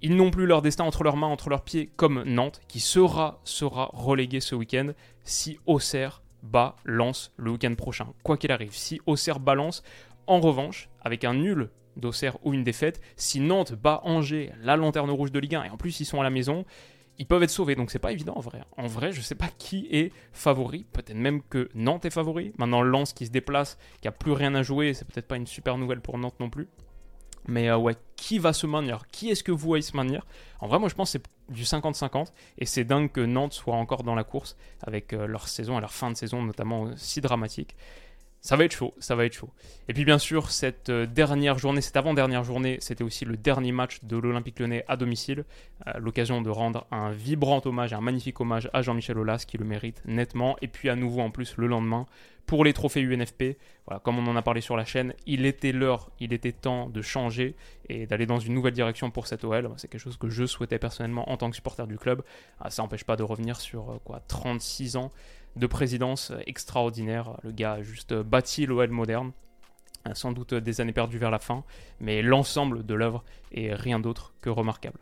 Ils 0.00 0.14
n'ont 0.14 0.30
plus 0.30 0.46
leur 0.46 0.62
destin 0.62 0.84
entre 0.84 1.02
leurs 1.02 1.16
mains, 1.16 1.26
entre 1.26 1.48
leurs 1.50 1.62
pieds, 1.62 1.90
comme 1.96 2.22
Nantes, 2.22 2.60
qui 2.68 2.78
sera, 2.78 3.40
sera 3.42 3.90
relégué 3.92 4.38
ce 4.40 4.54
week-end 4.54 4.92
si 5.24 5.58
Auxerre 5.66 6.22
bat 6.42 6.76
Lance 6.84 7.32
le 7.36 7.50
week-end 7.52 7.74
prochain, 7.74 8.08
quoi 8.22 8.36
qu'il 8.36 8.52
arrive. 8.52 8.74
Si 8.74 9.00
Auxerre 9.06 9.40
balance, 9.40 9.82
en 10.26 10.40
revanche, 10.40 10.88
avec 11.00 11.24
un 11.24 11.34
nul 11.34 11.70
d'Auxerre 11.96 12.36
ou 12.44 12.54
une 12.54 12.64
défaite, 12.64 13.00
si 13.16 13.40
Nantes 13.40 13.72
bat 13.72 14.00
Angers, 14.04 14.52
la 14.62 14.76
lanterne 14.76 15.10
rouge 15.10 15.32
de 15.32 15.38
Ligue 15.38 15.56
1, 15.56 15.64
et 15.64 15.70
en 15.70 15.76
plus 15.76 16.00
ils 16.00 16.04
sont 16.04 16.20
à 16.20 16.24
la 16.24 16.30
maison, 16.30 16.64
ils 17.18 17.26
peuvent 17.26 17.42
être 17.42 17.50
sauvés, 17.50 17.74
donc 17.74 17.90
c'est 17.90 17.98
pas 17.98 18.12
évident 18.12 18.34
en 18.36 18.40
vrai. 18.40 18.62
En 18.76 18.86
vrai, 18.86 19.12
je 19.12 19.20
sais 19.20 19.34
pas 19.34 19.48
qui 19.58 19.88
est 19.90 20.12
favori, 20.32 20.86
peut-être 20.92 21.16
même 21.16 21.42
que 21.42 21.68
Nantes 21.74 22.04
est 22.04 22.10
favori. 22.10 22.52
Maintenant, 22.58 22.82
Lens 22.82 23.12
qui 23.12 23.26
se 23.26 23.30
déplace, 23.30 23.76
qui 24.00 24.08
a 24.08 24.12
plus 24.12 24.32
rien 24.32 24.54
à 24.54 24.62
jouer, 24.62 24.94
c'est 24.94 25.04
peut-être 25.04 25.26
pas 25.26 25.36
une 25.36 25.46
super 25.46 25.76
nouvelle 25.76 26.00
pour 26.00 26.16
Nantes 26.18 26.38
non 26.38 26.48
plus. 26.48 26.68
Mais 27.48 27.68
euh, 27.68 27.78
ouais, 27.78 27.96
qui 28.16 28.38
va 28.38 28.52
se 28.52 28.66
maintenir? 28.66 29.06
Qui 29.10 29.30
est-ce 29.30 29.42
que 29.42 29.50
vous 29.50 29.58
voyez 29.66 29.82
se 29.82 29.96
maintenir? 29.96 30.26
En 30.60 30.68
vrai, 30.68 30.78
moi 30.78 30.88
je 30.88 30.94
pense 30.94 31.12
que 31.12 31.18
c'est 31.18 31.54
du 31.54 31.64
50-50 31.64 32.26
et 32.58 32.66
c'est 32.66 32.84
dingue 32.84 33.10
que 33.10 33.22
Nantes 33.22 33.54
soit 33.54 33.74
encore 33.74 34.02
dans 34.02 34.14
la 34.14 34.22
course 34.22 34.56
avec 34.82 35.12
euh, 35.14 35.26
leur 35.26 35.48
saison 35.48 35.78
et 35.78 35.80
leur 35.80 35.92
fin 35.92 36.10
de 36.10 36.16
saison 36.16 36.42
notamment 36.42 36.90
si 36.96 37.20
dramatique. 37.20 37.74
Ça 38.40 38.56
va 38.56 38.64
être 38.64 38.72
chaud, 38.72 38.94
ça 38.98 39.16
va 39.16 39.24
être 39.24 39.34
chaud. 39.34 39.50
Et 39.88 39.94
puis 39.94 40.04
bien 40.04 40.18
sûr, 40.18 40.50
cette 40.50 40.90
euh, 40.90 41.06
dernière 41.06 41.58
journée, 41.58 41.80
cette 41.80 41.96
avant-dernière 41.96 42.44
journée, 42.44 42.78
c'était 42.80 43.04
aussi 43.04 43.24
le 43.24 43.36
dernier 43.36 43.72
match 43.72 43.98
de 44.04 44.16
l'Olympique 44.16 44.60
lyonnais 44.60 44.84
à 44.88 44.96
domicile. 44.96 45.44
L'occasion 45.98 46.42
de 46.42 46.50
rendre 46.50 46.86
un 46.90 47.10
vibrant 47.10 47.60
hommage, 47.64 47.92
un 47.92 48.00
magnifique 48.00 48.40
hommage 48.40 48.68
à 48.72 48.82
Jean-Michel 48.82 49.18
Aulas 49.18 49.44
qui 49.46 49.58
le 49.58 49.64
mérite 49.64 50.02
nettement. 50.04 50.56
Et 50.62 50.68
puis 50.68 50.88
à 50.88 50.96
nouveau 50.96 51.20
en 51.20 51.30
plus 51.30 51.56
le 51.56 51.66
lendemain, 51.66 52.06
pour 52.48 52.64
les 52.64 52.72
trophées 52.72 53.02
UNFP. 53.02 53.58
Voilà, 53.86 54.00
comme 54.00 54.18
on 54.18 54.26
en 54.26 54.34
a 54.34 54.42
parlé 54.42 54.60
sur 54.60 54.76
la 54.76 54.84
chaîne, 54.84 55.14
il 55.26 55.46
était 55.46 55.70
l'heure, 55.70 56.10
il 56.18 56.32
était 56.32 56.50
temps 56.50 56.88
de 56.88 57.02
changer 57.02 57.54
et 57.88 58.06
d'aller 58.06 58.26
dans 58.26 58.40
une 58.40 58.54
nouvelle 58.54 58.72
direction 58.72 59.10
pour 59.10 59.26
cette 59.26 59.44
OL. 59.44 59.70
C'est 59.76 59.88
quelque 59.88 60.00
chose 60.00 60.16
que 60.16 60.28
je 60.28 60.46
souhaitais 60.46 60.78
personnellement 60.78 61.30
en 61.30 61.36
tant 61.36 61.50
que 61.50 61.56
supporter 61.56 61.86
du 61.86 61.98
club. 61.98 62.22
Ah, 62.58 62.70
ça 62.70 62.82
n'empêche 62.82 63.04
pas 63.04 63.16
de 63.16 63.22
revenir 63.22 63.60
sur 63.60 63.90
euh, 63.90 63.98
quoi 64.02 64.20
36 64.26 64.96
ans 64.96 65.12
de 65.56 65.66
présidence 65.66 66.32
extraordinaire. 66.46 67.38
Le 67.42 67.52
gars 67.52 67.74
a 67.74 67.82
juste 67.82 68.14
bâti 68.14 68.66
l'OL 68.66 68.90
moderne. 68.90 69.32
Sans 70.14 70.32
doute 70.32 70.54
des 70.54 70.80
années 70.80 70.92
perdues 70.92 71.18
vers 71.18 71.30
la 71.30 71.38
fin, 71.38 71.64
mais 72.00 72.22
l'ensemble 72.22 72.86
de 72.86 72.94
l'œuvre 72.94 73.24
est 73.52 73.74
rien 73.74 74.00
d'autre 74.00 74.32
que 74.40 74.48
remarquable. 74.48 74.98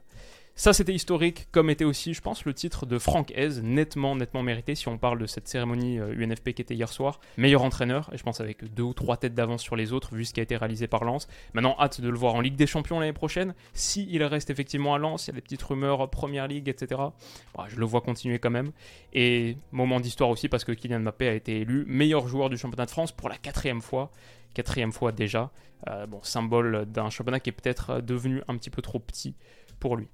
Ça, 0.59 0.73
c'était 0.73 0.95
historique, 0.95 1.49
comme 1.53 1.69
était 1.69 1.85
aussi, 1.85 2.15
je 2.15 2.23
pense, 2.23 2.47
le 2.47 2.55
titre 2.55 2.87
de 2.87 2.99
Frank 2.99 3.31
Hez, 3.37 3.61
nettement, 3.61 4.17
nettement 4.17 4.43
mérité, 4.43 4.75
si 4.75 4.89
on 4.89 4.97
parle 4.97 5.19
de 5.19 5.27
cette 5.27 5.47
cérémonie 5.47 5.99
UNFP 5.99 6.49
euh, 6.49 6.53
qui 6.53 6.63
était 6.63 6.75
hier 6.75 6.89
soir. 6.89 7.21
Meilleur 7.37 7.63
entraîneur, 7.63 8.09
et 8.15 8.17
je 8.17 8.23
pense 8.23 8.41
avec 8.41 8.73
deux 8.73 8.83
ou 8.83 8.95
trois 8.95 9.19
têtes 9.19 9.35
d'avance 9.35 9.63
sur 9.63 9.77
les 9.77 9.93
autres, 9.93 10.15
vu 10.15 10.25
ce 10.25 10.33
qui 10.33 10.41
a 10.41 10.43
été 10.43 10.57
réalisé 10.57 10.87
par 10.87 11.05
Lens. 11.05 11.29
Maintenant, 11.53 11.77
hâte 11.79 12.01
de 12.01 12.09
le 12.09 12.17
voir 12.17 12.37
en 12.37 12.41
Ligue 12.41 12.57
des 12.57 12.67
Champions 12.67 12.99
l'année 12.99 13.13
prochaine. 13.13 13.55
Si 13.75 14.09
il 14.11 14.25
reste 14.25 14.49
effectivement 14.49 14.95
à 14.95 14.99
Lens, 14.99 15.27
il 15.27 15.33
y 15.33 15.33
a 15.33 15.35
des 15.35 15.43
petites 15.43 15.63
rumeurs 15.63 16.01
euh, 16.01 16.07
Première 16.07 16.49
Ligue, 16.49 16.71
etc. 16.71 17.03
Bah, 17.55 17.67
je 17.69 17.77
le 17.77 17.85
vois 17.85 18.01
continuer 18.01 18.39
quand 18.39 18.49
même. 18.49 18.73
Et 19.13 19.59
moment 19.73 20.01
d'histoire 20.01 20.31
aussi, 20.31 20.49
parce 20.49 20.65
que 20.65 20.73
Kylian 20.73 21.01
Mbappé 21.01 21.29
a 21.29 21.35
été 21.35 21.61
élu 21.61 21.85
meilleur 21.87 22.29
joueur 22.29 22.49
du 22.49 22.57
championnat 22.57 22.87
de 22.87 22.91
France 22.91 23.13
pour 23.13 23.29
la 23.29 23.37
quatrième 23.37 23.83
fois 23.83 24.11
quatrième 24.55 24.93
fois 24.93 25.13
déjà. 25.13 25.51
Euh, 25.89 26.07
bon, 26.07 26.21
symbole 26.23 26.87
d'un 26.87 27.11
championnat 27.11 27.41
qui 27.41 27.51
est 27.51 27.53
peut-être 27.53 28.01
devenu 28.01 28.43
un 28.49 28.57
petit 28.57 28.71
peu 28.71 28.81
trop 28.81 28.99
petit 28.99 29.35
pour 29.79 29.97
lui. 29.97 30.09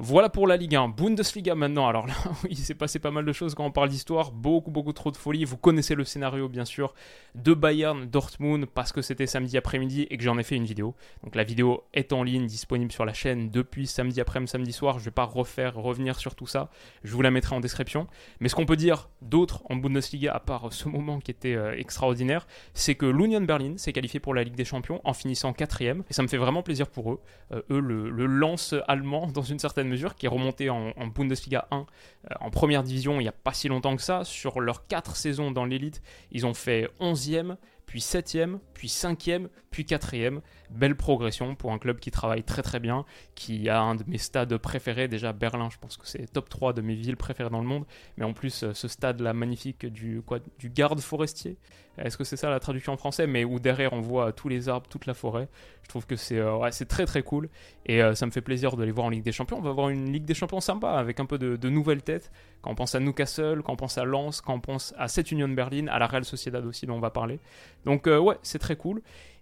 Voilà 0.00 0.28
pour 0.28 0.46
la 0.46 0.56
Ligue 0.56 0.76
1. 0.76 0.90
Bundesliga 0.90 1.56
maintenant. 1.56 1.88
Alors 1.88 2.06
là, 2.06 2.14
il 2.48 2.56
s'est 2.56 2.76
passé 2.76 3.00
pas 3.00 3.10
mal 3.10 3.24
de 3.24 3.32
choses 3.32 3.56
quand 3.56 3.64
on 3.64 3.72
parle 3.72 3.88
d'histoire. 3.88 4.30
Beaucoup, 4.30 4.70
beaucoup 4.70 4.92
trop 4.92 5.10
de 5.10 5.16
folie. 5.16 5.44
Vous 5.44 5.56
connaissez 5.56 5.96
le 5.96 6.04
scénario, 6.04 6.48
bien 6.48 6.64
sûr, 6.64 6.94
de 7.34 7.52
Bayern 7.52 8.06
Dortmund 8.06 8.66
parce 8.66 8.92
que 8.92 9.02
c'était 9.02 9.26
samedi 9.26 9.58
après-midi 9.58 10.06
et 10.08 10.16
que 10.16 10.22
j'en 10.22 10.38
ai 10.38 10.44
fait 10.44 10.54
une 10.54 10.66
vidéo. 10.66 10.94
Donc 11.24 11.34
la 11.34 11.42
vidéo 11.42 11.82
est 11.94 12.12
en 12.12 12.22
ligne, 12.22 12.46
disponible 12.46 12.92
sur 12.92 13.04
la 13.04 13.12
chaîne 13.12 13.50
depuis 13.50 13.88
samedi 13.88 14.20
après-midi, 14.20 14.52
samedi 14.52 14.72
soir. 14.72 15.00
Je 15.00 15.04
vais 15.04 15.10
pas 15.10 15.24
refaire, 15.24 15.74
revenir 15.74 16.20
sur 16.20 16.36
tout 16.36 16.46
ça. 16.46 16.70
Je 17.02 17.12
vous 17.12 17.22
la 17.22 17.32
mettrai 17.32 17.56
en 17.56 17.60
description. 17.60 18.06
Mais 18.38 18.48
ce 18.48 18.54
qu'on 18.54 18.66
peut 18.66 18.76
dire 18.76 19.08
d'autre 19.20 19.64
en 19.68 19.74
Bundesliga, 19.74 20.32
à 20.32 20.38
part 20.38 20.72
ce 20.72 20.88
moment 20.88 21.18
qui 21.18 21.32
était 21.32 21.56
euh, 21.56 21.76
extraordinaire, 21.76 22.46
c'est 22.72 22.94
que 22.94 23.06
l'Union 23.06 23.40
Berlin 23.40 23.74
s'est 23.78 23.92
qualifié 23.92 24.20
pour 24.20 24.32
la 24.32 24.44
Ligue 24.44 24.54
des 24.54 24.64
Champions 24.64 25.00
en 25.02 25.12
finissant 25.12 25.52
quatrième. 25.52 26.04
Et 26.08 26.12
ça 26.12 26.22
me 26.22 26.28
fait 26.28 26.36
vraiment 26.36 26.62
plaisir 26.62 26.86
pour 26.86 27.10
eux. 27.10 27.20
Euh, 27.50 27.62
eux, 27.70 27.80
le, 27.80 28.10
le 28.10 28.26
lance 28.26 28.76
allemand, 28.86 29.26
dans 29.34 29.42
une 29.42 29.58
certaine 29.58 29.87
mesure, 29.88 30.14
qui 30.14 30.26
est 30.26 30.28
remonté 30.28 30.70
en, 30.70 30.92
Bundesliga 31.14 31.66
1 31.70 31.76
euh, 31.78 32.34
en 32.40 32.50
première 32.50 32.82
division 32.82 33.20
il 33.20 33.24
n'y 33.24 33.28
a 33.28 33.32
pas 33.32 33.52
si 33.52 33.68
longtemps 33.68 33.96
que 33.96 34.02
ça. 34.02 34.24
Sur 34.24 34.60
leurs 34.60 34.86
4 34.86 35.16
saisons 35.16 35.50
dans 35.50 35.64
l'élite, 35.64 36.02
ils 36.30 36.46
ont 36.46 36.54
fait 36.54 36.90
11e, 37.00 37.56
puis 37.86 38.00
7e, 38.00 38.58
puis 38.74 38.88
5e, 38.88 39.48
puis 39.70 39.84
4e. 39.84 40.40
Belle 40.70 40.96
progression 40.96 41.54
pour 41.54 41.72
un 41.72 41.78
club 41.78 41.98
qui 41.98 42.10
travaille 42.10 42.42
très 42.42 42.62
très 42.62 42.78
bien, 42.78 43.04
qui 43.34 43.68
a 43.68 43.80
un 43.80 43.94
de 43.94 44.04
mes 44.06 44.18
stades 44.18 44.54
préférés, 44.58 45.08
déjà 45.08 45.32
Berlin, 45.32 45.68
je 45.70 45.78
pense 45.78 45.96
que 45.96 46.06
c'est 46.06 46.30
top 46.30 46.48
3 46.48 46.74
de 46.74 46.82
mes 46.82 46.94
villes 46.94 47.16
préférées 47.16 47.50
dans 47.50 47.60
le 47.60 47.66
monde, 47.66 47.84
mais 48.16 48.24
en 48.24 48.34
plus 48.34 48.62
euh, 48.62 48.74
ce 48.74 48.86
stade-là 48.86 49.32
magnifique 49.32 49.86
du, 49.86 50.22
quoi, 50.26 50.40
du 50.58 50.68
garde 50.68 51.00
forestier, 51.00 51.56
est-ce 51.96 52.16
que 52.16 52.24
c'est 52.24 52.36
ça 52.36 52.50
la 52.50 52.60
traduction 52.60 52.92
en 52.92 52.96
français, 52.96 53.26
mais 53.26 53.44
où 53.44 53.58
derrière 53.58 53.92
on 53.92 54.00
voit 54.00 54.32
tous 54.32 54.48
les 54.48 54.68
arbres, 54.68 54.86
toute 54.88 55.06
la 55.06 55.14
forêt, 55.14 55.48
je 55.82 55.88
trouve 55.88 56.06
que 56.06 56.16
c'est 56.16 56.38
euh, 56.38 56.70
très 56.86 57.06
très 57.06 57.22
cool, 57.22 57.48
et 57.86 58.02
euh, 58.02 58.14
ça 58.14 58.26
me 58.26 58.30
fait 58.30 58.42
plaisir 58.42 58.76
de 58.76 58.84
les 58.84 58.92
voir 58.92 59.06
en 59.06 59.10
Ligue 59.10 59.24
des 59.24 59.32
Champions, 59.32 59.56
on 59.58 59.62
va 59.62 59.70
avoir 59.70 59.88
une 59.88 60.12
Ligue 60.12 60.26
des 60.26 60.34
Champions 60.34 60.60
sympa, 60.60 60.90
avec 60.90 61.18
un 61.18 61.26
peu 61.26 61.38
de 61.38 61.68
nouvelles 61.70 62.02
têtes, 62.02 62.30
quand 62.60 62.70
on 62.70 62.74
pense 62.74 62.94
à 62.94 63.00
Newcastle, 63.00 63.62
quand 63.64 63.72
on 63.72 63.76
pense 63.76 63.96
à 63.96 64.04
Lens, 64.04 64.42
quand 64.42 64.54
on 64.54 64.60
pense 64.60 64.94
à 64.98 65.08
cette 65.08 65.32
Union 65.32 65.48
de 65.48 65.54
Berlin, 65.54 65.86
à 65.88 65.98
la 65.98 66.06
Real 66.06 66.24
Sociedad 66.24 66.64
aussi 66.66 66.86
dont 66.86 66.96
on 66.96 67.00
va 67.00 67.10
parler, 67.10 67.40
donc 67.84 68.06
ouais, 68.06 68.36
c'est 68.42 68.58
très 68.58 68.76
cool. 68.76 69.00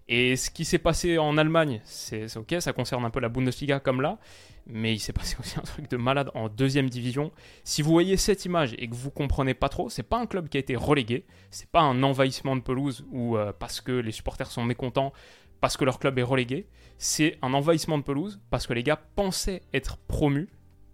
Et 0.09 0.37
ce 0.37 0.49
qui 0.49 0.63
s'est 0.63 0.77
passé 0.77 1.17
en 1.17 1.37
Allemagne, 1.37 1.81
c'est 1.83 2.37
ok, 2.37 2.55
ça 2.59 2.71
concerne 2.71 3.03
un 3.03 3.09
peu 3.09 3.19
la 3.19 3.27
Bundesliga 3.27 3.81
comme 3.81 4.01
là, 4.01 4.19
mais 4.65 4.93
il 4.93 4.99
s'est 4.99 5.13
passé 5.13 5.35
aussi 5.39 5.59
un 5.59 5.63
truc 5.63 5.89
de 5.89 5.97
malade 5.97 6.31
en 6.33 6.47
deuxième 6.47 6.89
division. 6.89 7.31
Si 7.65 7.81
vous 7.81 7.91
voyez 7.91 8.15
cette 8.15 8.45
image 8.45 8.73
et 8.77 8.87
que 8.87 8.95
vous 8.95 9.11
comprenez 9.11 9.53
pas 9.53 9.67
trop, 9.67 9.89
c'est 9.89 10.03
pas 10.03 10.17
un 10.17 10.25
club 10.25 10.47
qui 10.47 10.57
a 10.57 10.59
été 10.61 10.77
relégué, 10.77 11.25
c'est 11.51 11.69
pas 11.69 11.81
un 11.81 12.03
envahissement 12.03 12.55
de 12.55 12.61
pelouse 12.61 13.05
ou 13.11 13.37
euh, 13.37 13.51
parce 13.57 13.81
que 13.81 13.91
les 13.91 14.13
supporters 14.13 14.49
sont 14.49 14.63
mécontents 14.63 15.11
parce 15.59 15.75
que 15.75 15.83
leur 15.83 15.99
club 15.99 16.17
est 16.19 16.23
relégué, 16.23 16.67
c'est 16.97 17.37
un 17.41 17.53
envahissement 17.53 17.97
de 17.97 18.03
pelouse 18.03 18.39
parce 18.49 18.65
que 18.65 18.73
les 18.73 18.83
gars 18.83 19.01
pensaient 19.15 19.63
être 19.73 19.97
promus 19.97 20.47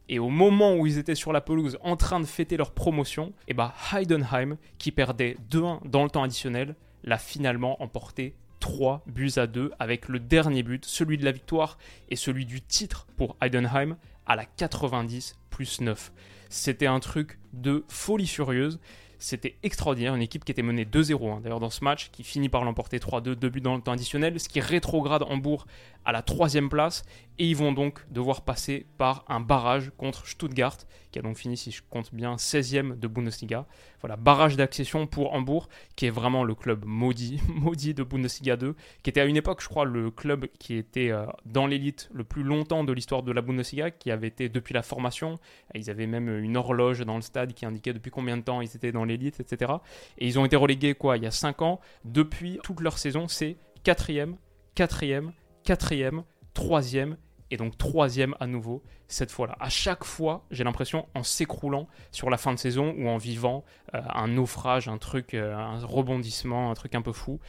et 0.10 0.20
au 0.20 0.30
moment 0.30 0.76
où 0.76 0.86
ils 0.86 0.98
étaient 0.98 1.16
sur 1.16 1.34
la 1.34 1.42
pelouse 1.42 1.78
en 1.82 1.96
train 1.96 2.20
de 2.20 2.26
fêter 2.26 2.58
leur 2.58 2.72
promotion, 2.72 3.28
et 3.48 3.52
eh 3.52 3.54
bah 3.54 3.74
Heidenheim, 3.92 4.58
qui 4.78 4.92
perdait 4.92 5.38
2-1 5.50 5.88
dans 5.88 6.04
le 6.04 6.10
temps 6.10 6.24
additionnel, 6.24 6.76
l'a 7.04 7.18
finalement 7.18 7.82
emporté 7.82 8.36
3 8.64 9.04
buts 9.08 9.34
à 9.36 9.46
2 9.46 9.74
avec 9.78 10.08
le 10.08 10.22
dernier 10.22 10.64
but, 10.64 10.86
celui 10.86 11.18
de 11.18 11.26
la 11.26 11.34
victoire 11.34 11.78
et 12.08 12.16
celui 12.16 12.46
du 12.46 12.62
titre 12.62 13.08
pour 13.18 13.36
Heidenheim 13.42 13.98
à 14.26 14.38
la 14.38 14.46
90 14.46 15.36
plus 15.50 15.82
9. 15.82 16.14
C'était 16.48 16.86
un 16.86 17.02
truc 17.02 17.40
de 17.52 17.84
folie 17.90 18.26
furieuse. 18.26 18.80
C'était 19.20 19.58
extraordinaire, 19.64 20.16
une 20.16 20.22
équipe 20.22 20.46
qui 20.46 20.54
était 20.54 20.62
menée 20.62 20.86
2-0 20.86 21.30
hein. 21.30 21.42
d'ailleurs 21.44 21.60
dans 21.60 21.70
ce 21.70 21.84
match, 21.84 22.10
qui 22.14 22.24
finit 22.24 22.48
par 22.48 22.64
l'emporter 22.64 23.00
3-2, 23.00 23.36
2 23.36 23.50
buts 23.50 23.60
dans 23.60 23.76
le 23.76 23.82
temps 23.82 23.92
additionnel, 23.92 24.40
ce 24.40 24.48
qui 24.48 24.62
rétrograde 24.62 25.24
Hambourg 25.24 25.66
à 26.06 26.12
la 26.12 26.22
troisième 26.22 26.70
place, 26.70 27.04
et 27.40 27.48
ils 27.48 27.56
vont 27.56 27.72
donc 27.72 28.00
devoir 28.12 28.42
passer 28.42 28.86
par 28.98 29.26
un 29.28 29.40
barrage 29.40 29.92
contre 29.98 30.28
Stuttgart, 30.28 30.78
qui 31.12 31.20
a 31.20 31.22
donc 31.22 31.38
fini, 31.38 31.58
si 31.58 31.72
je 31.72 31.82
compte 31.90 32.14
bien, 32.14 32.36
16e 32.36 33.00
de 33.00 33.08
Bundesliga. 33.08 33.66
Voilà, 34.02 34.18
barrage 34.18 34.56
d'accession 34.56 35.08
pour 35.08 35.34
Hambourg, 35.34 35.68
qui 35.96 36.06
est 36.06 36.12
vraiment 36.12 36.44
le 36.44 36.56
club 36.56 36.86
maudit, 36.86 37.42
maudit 37.48 37.94
de 37.94 38.04
Bundesliga 38.04 38.56
2, 38.56 38.76
qui 39.02 39.10
était 39.10 39.22
à 39.22 39.26
une 39.26 39.38
époque, 39.38 39.62
je 39.62 39.68
crois, 39.68 39.86
le 39.86 40.12
club 40.12 40.48
qui 40.60 40.76
était 40.76 41.12
euh, 41.12 41.26
dans 41.46 41.66
l'élite 41.66 42.10
le 42.14 42.24
plus 42.24 42.44
longtemps 42.44 42.84
de 42.84 42.94
l'histoire 42.94 43.24
de 43.24 43.32
la 43.32 43.42
Bundesliga, 43.42 43.92
qui 43.92 44.12
avait 44.12 44.28
été 44.28 44.50
depuis 44.50 44.74
la 44.74 44.84
formation. 44.84 45.40
Ils 45.74 45.90
avaient 45.90 46.08
même 46.08 46.30
une 46.40 46.58
horloge 46.58 47.00
dans 47.02 47.16
le 47.16 47.22
stade 47.22 47.54
qui 47.54 47.66
indiquait 47.66 47.94
depuis 47.94 48.12
combien 48.12 48.38
de 48.38 48.44
temps 48.44 48.62
ils 48.62 48.76
étaient 48.76 48.92
dans 48.92 49.06
l'élite, 49.06 49.40
etc. 49.40 49.74
Et 50.18 50.28
ils 50.28 50.38
ont 50.38 50.46
été 50.46 50.56
relégués, 50.56 50.94
quoi, 50.94 51.18
il 51.18 51.24
y 51.24 51.28
a 51.28 51.32
5 51.32 51.62
ans. 51.62 51.80
Depuis 52.06 52.60
toute 52.64 52.82
leur 52.82 52.98
saison, 52.98 53.28
c'est 53.28 53.56
4e, 53.86 54.36
4e, 54.76 55.32
quatrième, 55.64 56.24
troisième 56.54 57.18
et 57.52 57.58
donc 57.58 57.78
troisième 57.78 58.36
à 58.40 58.48
nouveau 58.48 58.84
cette 59.08 59.32
fois-là. 59.32 59.56
À 59.60 59.70
chaque 59.70 60.04
fois, 60.04 60.44
j'ai 60.50 60.64
l'impression 60.64 61.08
en 61.14 61.24
s'écroulant 61.24 61.88
sur 62.12 62.30
la 62.30 62.38
fin 62.38 62.52
de 62.54 62.58
saison 62.58 62.96
ou 62.98 63.08
en 63.08 63.18
vivant 63.18 63.64
euh, 63.94 64.02
un 64.14 64.28
naufrage, 64.28 64.88
un 64.88 64.98
truc, 64.98 65.34
euh, 65.34 65.56
un 65.56 65.86
rebondissement, 65.86 66.72
un 66.72 66.74
truc 66.74 66.96
un 66.96 67.02
peu 67.02 67.12
fou. 67.12 67.40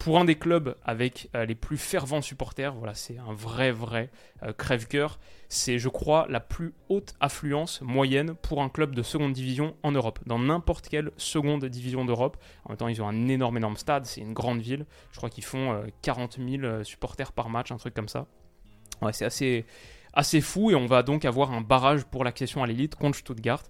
Pour 0.00 0.18
un 0.18 0.24
des 0.24 0.36
clubs 0.36 0.76
avec 0.82 1.28
euh, 1.36 1.44
les 1.44 1.54
plus 1.54 1.76
fervents 1.76 2.22
supporters, 2.22 2.74
voilà, 2.74 2.94
c'est 2.94 3.18
un 3.18 3.34
vrai, 3.34 3.70
vrai 3.70 4.08
euh, 4.42 4.54
crève-cœur. 4.54 5.20
C'est, 5.50 5.78
je 5.78 5.90
crois, 5.90 6.26
la 6.30 6.40
plus 6.40 6.72
haute 6.88 7.12
affluence 7.20 7.82
moyenne 7.82 8.32
pour 8.32 8.62
un 8.62 8.70
club 8.70 8.94
de 8.94 9.02
seconde 9.02 9.34
division 9.34 9.76
en 9.82 9.92
Europe. 9.92 10.18
Dans 10.24 10.38
n'importe 10.38 10.88
quelle 10.88 11.10
seconde 11.18 11.66
division 11.66 12.06
d'Europe. 12.06 12.38
En 12.64 12.70
même 12.70 12.78
temps, 12.78 12.88
ils 12.88 13.02
ont 13.02 13.08
un 13.08 13.28
énorme, 13.28 13.58
énorme 13.58 13.76
stade. 13.76 14.06
C'est 14.06 14.22
une 14.22 14.32
grande 14.32 14.62
ville. 14.62 14.86
Je 15.12 15.18
crois 15.18 15.28
qu'ils 15.28 15.44
font 15.44 15.84
40 16.00 16.38
euh, 16.38 16.58
000 16.62 16.84
supporters 16.84 17.32
par 17.32 17.50
match, 17.50 17.70
un 17.70 17.76
truc 17.76 17.92
comme 17.92 18.08
ça. 18.08 18.26
Ouais, 19.02 19.12
c'est 19.12 19.26
assez, 19.26 19.66
assez 20.14 20.40
fou 20.40 20.70
et 20.70 20.74
on 20.74 20.86
va 20.86 21.02
donc 21.02 21.26
avoir 21.26 21.52
un 21.52 21.60
barrage 21.60 22.06
pour 22.06 22.24
l'accession 22.24 22.62
à 22.62 22.66
l'élite 22.66 22.94
contre 22.94 23.18
Stuttgart 23.18 23.64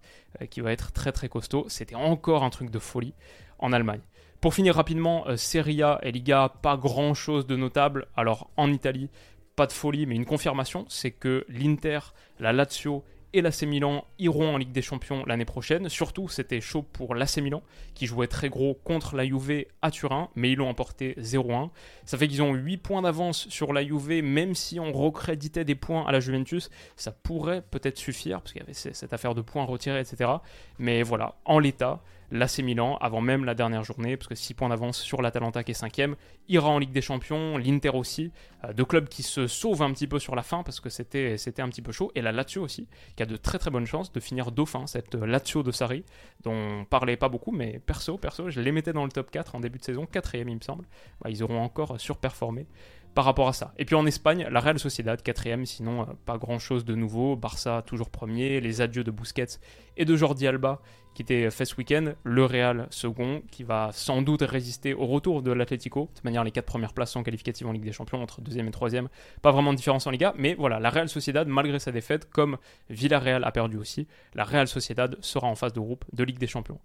qui 0.48 0.60
va 0.60 0.70
être 0.70 0.92
très 0.92 1.10
très 1.10 1.28
costaud. 1.28 1.66
C'était 1.68 1.96
encore 1.96 2.44
un 2.44 2.50
truc 2.50 2.70
de 2.70 2.78
folie 2.78 3.14
en 3.58 3.72
Allemagne. 3.72 4.00
Pour 4.40 4.54
finir 4.54 4.74
rapidement, 4.74 5.28
euh, 5.28 5.36
Serie 5.36 5.82
A 5.82 5.98
et 6.02 6.12
Liga, 6.12 6.50
pas 6.62 6.78
grand 6.78 7.12
chose 7.12 7.46
de 7.46 7.56
notable. 7.56 8.06
Alors 8.16 8.48
en 8.56 8.72
Italie, 8.72 9.10
pas 9.54 9.66
de 9.66 9.72
folie, 9.72 10.06
mais 10.06 10.14
une 10.14 10.24
confirmation, 10.24 10.86
c'est 10.88 11.10
que 11.10 11.44
l'Inter, 11.50 11.98
la 12.38 12.54
Lazio 12.54 13.04
et 13.34 13.42
l'AC 13.42 13.64
Milan 13.64 14.06
iront 14.18 14.54
en 14.54 14.56
Ligue 14.56 14.72
des 14.72 14.80
Champions 14.80 15.24
l'année 15.26 15.44
prochaine. 15.44 15.90
Surtout, 15.90 16.30
c'était 16.30 16.62
chaud 16.62 16.82
pour 16.82 17.14
l'AC 17.14 17.36
Milan, 17.36 17.62
qui 17.94 18.06
jouait 18.06 18.28
très 18.28 18.48
gros 18.48 18.80
contre 18.82 19.14
la 19.14 19.26
Juve 19.26 19.66
à 19.82 19.90
Turin, 19.90 20.30
mais 20.34 20.52
ils 20.52 20.56
l'ont 20.56 20.70
emporté 20.70 21.16
0-1. 21.18 21.68
Ça 22.06 22.16
fait 22.16 22.26
qu'ils 22.26 22.40
ont 22.40 22.54
8 22.54 22.78
points 22.78 23.02
d'avance 23.02 23.46
sur 23.50 23.74
la 23.74 23.84
Juve, 23.84 24.22
même 24.22 24.54
si 24.54 24.80
on 24.80 24.90
recréditait 24.90 25.66
des 25.66 25.74
points 25.74 26.06
à 26.06 26.12
la 26.12 26.20
Juventus, 26.20 26.70
ça 26.96 27.12
pourrait 27.12 27.62
peut-être 27.70 27.98
suffire, 27.98 28.40
parce 28.40 28.54
qu'il 28.54 28.62
y 28.62 28.64
avait 28.64 28.72
cette 28.72 29.12
affaire 29.12 29.34
de 29.34 29.42
points 29.42 29.64
retirés, 29.64 30.00
etc. 30.00 30.30
Mais 30.78 31.02
voilà, 31.02 31.34
en 31.44 31.58
l'état, 31.58 32.00
l'AC 32.30 32.58
Milan, 32.60 32.96
avant 33.00 33.20
même 33.20 33.44
la 33.44 33.54
dernière 33.54 33.84
journée, 33.84 34.16
parce 34.16 34.28
que 34.28 34.34
6 34.34 34.54
points 34.54 34.68
d'avance 34.68 34.98
sur 34.98 35.22
l'Atalanta 35.22 35.64
qui 35.64 35.72
est 35.72 35.80
5ème, 35.80 36.14
ira 36.48 36.68
en 36.68 36.78
Ligue 36.78 36.92
des 36.92 37.02
Champions, 37.02 37.58
l'Inter 37.58 37.90
aussi, 37.90 38.32
euh, 38.64 38.72
deux 38.72 38.84
clubs 38.84 39.08
qui 39.08 39.22
se 39.22 39.46
sauvent 39.46 39.82
un 39.82 39.92
petit 39.92 40.06
peu 40.06 40.18
sur 40.18 40.34
la 40.34 40.42
fin 40.42 40.62
parce 40.62 40.80
que 40.80 40.88
c'était, 40.88 41.36
un 41.58 41.68
petit 41.68 41.82
peu 41.82 41.92
chaud, 41.92 42.12
et 42.14 42.22
la 42.22 42.32
Lazio 42.32 42.62
aussi, 42.62 42.88
qui 43.16 43.22
a 43.22 43.26
de 43.26 43.36
très 43.36 43.58
très 43.58 43.70
bonnes 43.70 43.86
chances 43.86 44.12
de 44.12 44.20
finir 44.20 44.52
dauphin, 44.52 44.86
cette 44.86 45.14
Lazio 45.14 45.62
de 45.62 45.70
Sarri, 45.70 46.04
dont 46.42 46.52
on 46.52 46.84
parlait 46.84 47.16
pas 47.16 47.28
beaucoup, 47.28 47.52
mais 47.52 47.80
perso, 47.84 48.18
perso, 48.18 48.50
je 48.50 48.60
les 48.60 48.72
mettais 48.72 48.92
dans 48.92 49.04
le 49.04 49.10
top 49.10 49.30
4 49.30 49.54
en 49.54 49.60
début 49.60 49.78
de 49.78 49.84
saison, 49.84 50.04
4ème 50.04 50.48
il 50.48 50.56
me 50.56 50.60
semble, 50.60 50.84
bah, 51.20 51.30
ils 51.30 51.42
auront 51.42 51.60
encore 51.60 52.00
surperformé 52.00 52.66
par 53.14 53.24
rapport 53.24 53.48
à 53.48 53.52
ça. 53.52 53.72
Et 53.78 53.84
puis 53.84 53.94
en 53.94 54.06
Espagne, 54.06 54.46
la 54.50 54.60
Real 54.60 54.78
Sociedad, 54.78 55.20
quatrième, 55.22 55.66
sinon 55.66 56.02
euh, 56.02 56.04
pas 56.26 56.38
grand 56.38 56.58
chose 56.58 56.84
de 56.84 56.94
nouveau. 56.94 57.36
Barça 57.36 57.82
toujours 57.86 58.10
premier, 58.10 58.60
les 58.60 58.80
adieux 58.80 59.04
de 59.04 59.10
Busquets 59.10 59.58
et 59.96 60.04
de 60.04 60.16
Jordi 60.16 60.46
Alba 60.46 60.80
qui 61.14 61.22
était 61.22 61.50
fait 61.50 61.64
ce 61.64 61.74
week-end, 61.76 62.12
le 62.22 62.44
Real 62.44 62.86
second, 62.90 63.42
qui 63.50 63.64
va 63.64 63.90
sans 63.92 64.22
doute 64.22 64.42
résister 64.42 64.94
au 64.94 65.06
retour 65.06 65.42
de 65.42 65.50
l'Atlético. 65.50 66.02
De 66.02 66.06
toute 66.06 66.24
manière, 66.24 66.44
les 66.44 66.50
quatre 66.50 66.66
premières 66.66 66.92
places 66.92 67.10
sont 67.12 67.22
qualificatives 67.22 67.66
en 67.66 67.72
Ligue 67.72 67.84
des 67.84 67.92
Champions, 67.92 68.22
entre 68.22 68.40
deuxième 68.40 68.68
et 68.68 68.70
troisième. 68.70 69.08
Pas 69.42 69.50
vraiment 69.50 69.72
de 69.72 69.76
différence 69.76 70.06
en 70.06 70.10
Liga, 70.10 70.34
mais 70.36 70.54
voilà, 70.54 70.78
la 70.78 70.90
Real 70.90 71.08
Sociedad, 71.08 71.46
malgré 71.48 71.78
sa 71.78 71.92
défaite, 71.92 72.30
comme 72.30 72.58
Villarreal 72.88 73.44
a 73.44 73.52
perdu 73.52 73.76
aussi, 73.76 74.06
la 74.34 74.44
Real 74.44 74.68
Sociedad 74.68 75.16
sera 75.20 75.48
en 75.48 75.56
phase 75.56 75.72
de 75.72 75.80
groupe 75.80 76.04
de 76.12 76.24
Ligue 76.24 76.38
des 76.38 76.46
Champions. 76.46 76.78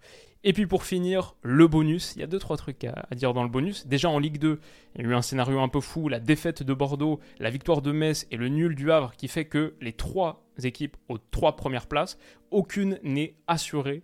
Et 0.44 0.54
puis 0.54 0.68
pour 0.68 0.84
finir, 0.84 1.36
le 1.42 1.68
bonus. 1.68 2.14
Il 2.16 2.20
y 2.20 2.24
a 2.24 2.28
deux 2.28 2.38
trois 2.38 2.56
trucs 2.56 2.84
à, 2.84 3.08
dire 3.16 3.34
dans 3.34 3.44
le 3.44 3.50
bonus. 3.50 3.88
Déjà 3.88 4.10
en 4.10 4.20
Ligue 4.20 4.38
2, 4.38 4.60
il 4.96 5.02
y 5.02 5.06
a 5.06 5.10
eu 5.10 5.16
un 5.16 5.24
scénario 5.24 5.60
un 5.60 5.70
peu 5.70 5.82
fou, 5.82 6.08
la 6.16 6.22
défaite 6.22 6.64
de 6.64 6.74
Bordeaux, 6.74 7.20
la 7.40 7.50
victoire 7.50 7.82
de 7.82 7.92
Metz 7.92 8.26
et 8.32 8.38
le 8.38 8.48
nul 8.48 8.74
du 8.74 8.90
Havre 8.90 9.12
qui 9.18 9.28
fait 9.28 9.44
que 9.44 9.76
les 9.82 9.92
trois 9.92 10.48
équipes 10.64 10.96
aux 11.10 11.18
trois 11.18 11.58
premières 11.58 11.88
places, 11.88 12.18
aucune 12.52 13.00
n'est 13.04 13.36
assurée 13.48 14.02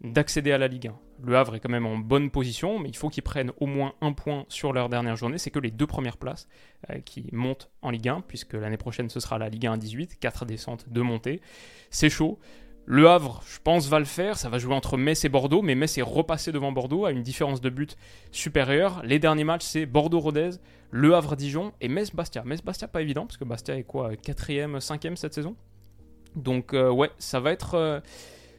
d'accéder 0.00 0.50
à 0.50 0.58
la 0.58 0.66
Ligue 0.66 0.88
1. 0.88 0.98
Le 1.24 1.36
Havre 1.36 1.54
est 1.54 1.60
quand 1.60 1.68
même 1.68 1.86
en 1.86 1.98
bonne 1.98 2.32
position, 2.32 2.80
mais 2.80 2.88
il 2.88 2.96
faut 2.96 3.10
qu'ils 3.10 3.22
prennent 3.22 3.52
au 3.60 3.66
moins 3.66 3.94
un 4.00 4.12
point 4.12 4.44
sur 4.48 4.72
leur 4.72 4.88
dernière 4.88 5.14
journée. 5.14 5.38
C'est 5.38 5.52
que 5.52 5.60
les 5.60 5.70
deux 5.70 5.86
premières 5.86 6.16
places 6.16 6.48
euh, 6.90 6.98
qui 6.98 7.26
montent 7.30 7.70
en 7.80 7.90
Ligue 7.90 8.08
1, 8.08 8.22
puisque 8.22 8.54
l'année 8.54 8.76
prochaine 8.76 9.08
ce 9.08 9.20
sera 9.20 9.38
la 9.38 9.48
Ligue 9.48 9.68
1 9.68 9.76
18, 9.76 10.18
4 10.18 10.44
descentes, 10.44 10.86
2 10.88 11.00
montées. 11.02 11.40
C'est 11.90 12.10
chaud. 12.10 12.40
Le 12.84 13.08
Havre, 13.08 13.42
je 13.48 13.58
pense, 13.62 13.88
va 13.88 13.98
le 13.98 14.04
faire. 14.04 14.36
Ça 14.36 14.48
va 14.48 14.58
jouer 14.58 14.74
entre 14.74 14.96
Metz 14.96 15.24
et 15.24 15.28
Bordeaux, 15.28 15.62
mais 15.62 15.74
Metz 15.74 15.96
est 15.98 16.02
repassé 16.02 16.52
devant 16.52 16.72
Bordeaux 16.72 17.04
à 17.04 17.12
une 17.12 17.22
différence 17.22 17.60
de 17.60 17.70
but 17.70 17.96
supérieure. 18.32 19.02
Les 19.04 19.18
derniers 19.18 19.44
matchs, 19.44 19.64
c'est 19.64 19.86
Bordeaux-Rodez, 19.86 20.50
Le 20.90 21.14
Havre-Dijon 21.14 21.72
et 21.80 21.88
Metz-Bastia. 21.88 22.42
Metz-Bastia, 22.44 22.88
pas 22.88 23.02
évident, 23.02 23.26
parce 23.26 23.36
que 23.36 23.44
Bastia 23.44 23.76
est 23.76 23.84
quoi 23.84 24.12
4ème, 24.12 24.78
5ème 24.78 25.16
cette 25.16 25.34
saison? 25.34 25.54
Donc 26.34 26.72
ouais, 26.72 27.10
ça 27.18 27.40
va 27.40 27.52
être 27.52 28.02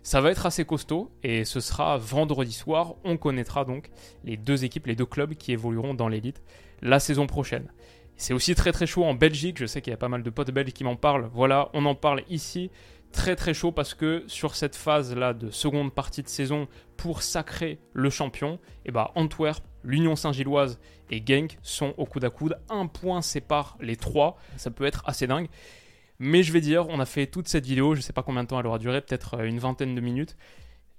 ça 0.04 0.20
va 0.20 0.32
être 0.32 0.46
assez 0.46 0.66
costaud 0.66 1.12
et 1.24 1.46
ce 1.46 1.62
sera 1.62 1.98
vendredi 1.98 2.52
soir. 2.52 2.96
On 3.06 3.18
connaîtra 3.18 3.64
donc 3.64 3.90
les 4.26 4.36
deux 4.36 4.66
équipes, 4.66 4.88
les 4.88 4.96
deux 4.96 5.06
clubs 5.06 5.34
qui 5.34 5.54
évolueront 5.54 5.94
dans 5.94 6.10
l'élite 6.10 6.44
la 6.82 7.00
saison 7.00 7.26
prochaine. 7.26 7.72
C'est 8.18 8.34
aussi 8.34 8.54
très 8.54 8.74
très 8.74 8.86
chaud 8.86 9.06
en 9.06 9.14
Belgique. 9.14 9.58
Je 9.58 9.66
sais 9.66 9.82
qu'il 9.82 9.92
y 9.92 9.94
a 9.94 9.98
pas 9.98 10.10
mal 10.10 10.22
de 10.22 10.30
potes 10.30 10.52
belges 10.52 10.74
qui 10.74 10.84
m'en 10.84 10.98
parlent. 10.98 11.30
Voilà, 11.34 11.70
on 11.74 11.86
en 11.86 11.96
parle 11.96 12.24
ici. 12.30 12.70
Très 13.14 13.36
très 13.38 13.54
chaud 13.54 13.72
parce 13.72 13.94
que 13.94 14.24
sur 14.28 14.56
cette 14.56 14.76
phase 14.76 15.16
là 15.16 15.34
de 15.34 15.50
seconde 15.50 15.94
partie 15.94 16.24
de 16.24 16.28
saison 16.28 16.68
pour 16.98 17.22
sacrer 17.22 17.80
le 17.94 18.10
champion, 18.10 18.56
et 18.56 18.88
eh 18.88 18.92
bah 18.92 19.12
ben, 19.16 19.22
Antwerp, 19.22 19.64
l'Union 19.84 20.16
Saint-Gilloise 20.16 20.80
et 21.10 21.24
Genk 21.26 21.58
sont 21.62 21.94
au 21.98 22.06
coude 22.06 22.26
à 22.26 22.30
coude. 22.30 22.58
Un 22.70 22.88
point 22.88 23.22
sépare 23.22 23.78
les 23.80 23.96
trois. 23.96 24.38
Ça 24.58 24.72
peut 24.72 24.86
être 24.86 25.04
assez 25.06 25.28
dingue. 25.28 25.48
Mais 26.20 26.44
je 26.44 26.52
vais 26.52 26.62
dire, 26.62 26.88
on 26.90 27.00
a 27.00 27.06
fait 27.06 27.28
toute 27.28 27.48
cette 27.48 27.66
vidéo, 27.66 27.96
je 27.96 28.02
sais 28.02 28.14
pas 28.14 28.24
combien 28.24 28.44
de 28.44 28.48
temps 28.48 28.60
elle 28.60 28.68
aura 28.68 28.80
duré, 28.80 29.02
peut-être 29.02 29.36
euh, 29.36 29.46
une 29.46 29.60
vingtaine 29.60 29.94
de 29.94 30.02
minutes. 30.02 30.38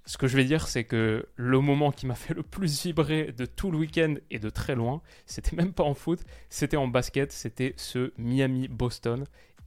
Ce 0.06 0.18
que 0.18 0.26
je 0.26 0.36
vais 0.36 0.44
dire, 0.44 0.68
c'est 0.68 0.84
que 0.84 1.26
le 1.34 1.60
moment 1.60 1.92
qui 1.92 2.06
m'a 2.06 2.14
fait 2.14 2.34
le 2.34 2.42
plus 2.42 2.82
vibrer 2.82 3.32
de 3.32 3.46
tout 3.46 3.70
le 3.70 3.78
week-end 3.78 4.16
et 4.30 4.38
de 4.38 4.50
très 4.50 4.74
loin, 4.74 5.02
c'était 5.26 5.56
même 5.56 5.72
pas 5.72 5.84
en 5.84 5.94
foot, 5.94 6.20
c'était 6.50 6.76
en 6.76 6.88
basket, 6.88 7.32
c'était 7.32 7.74
ce 7.76 8.12
Miami-Boston. 8.18 9.24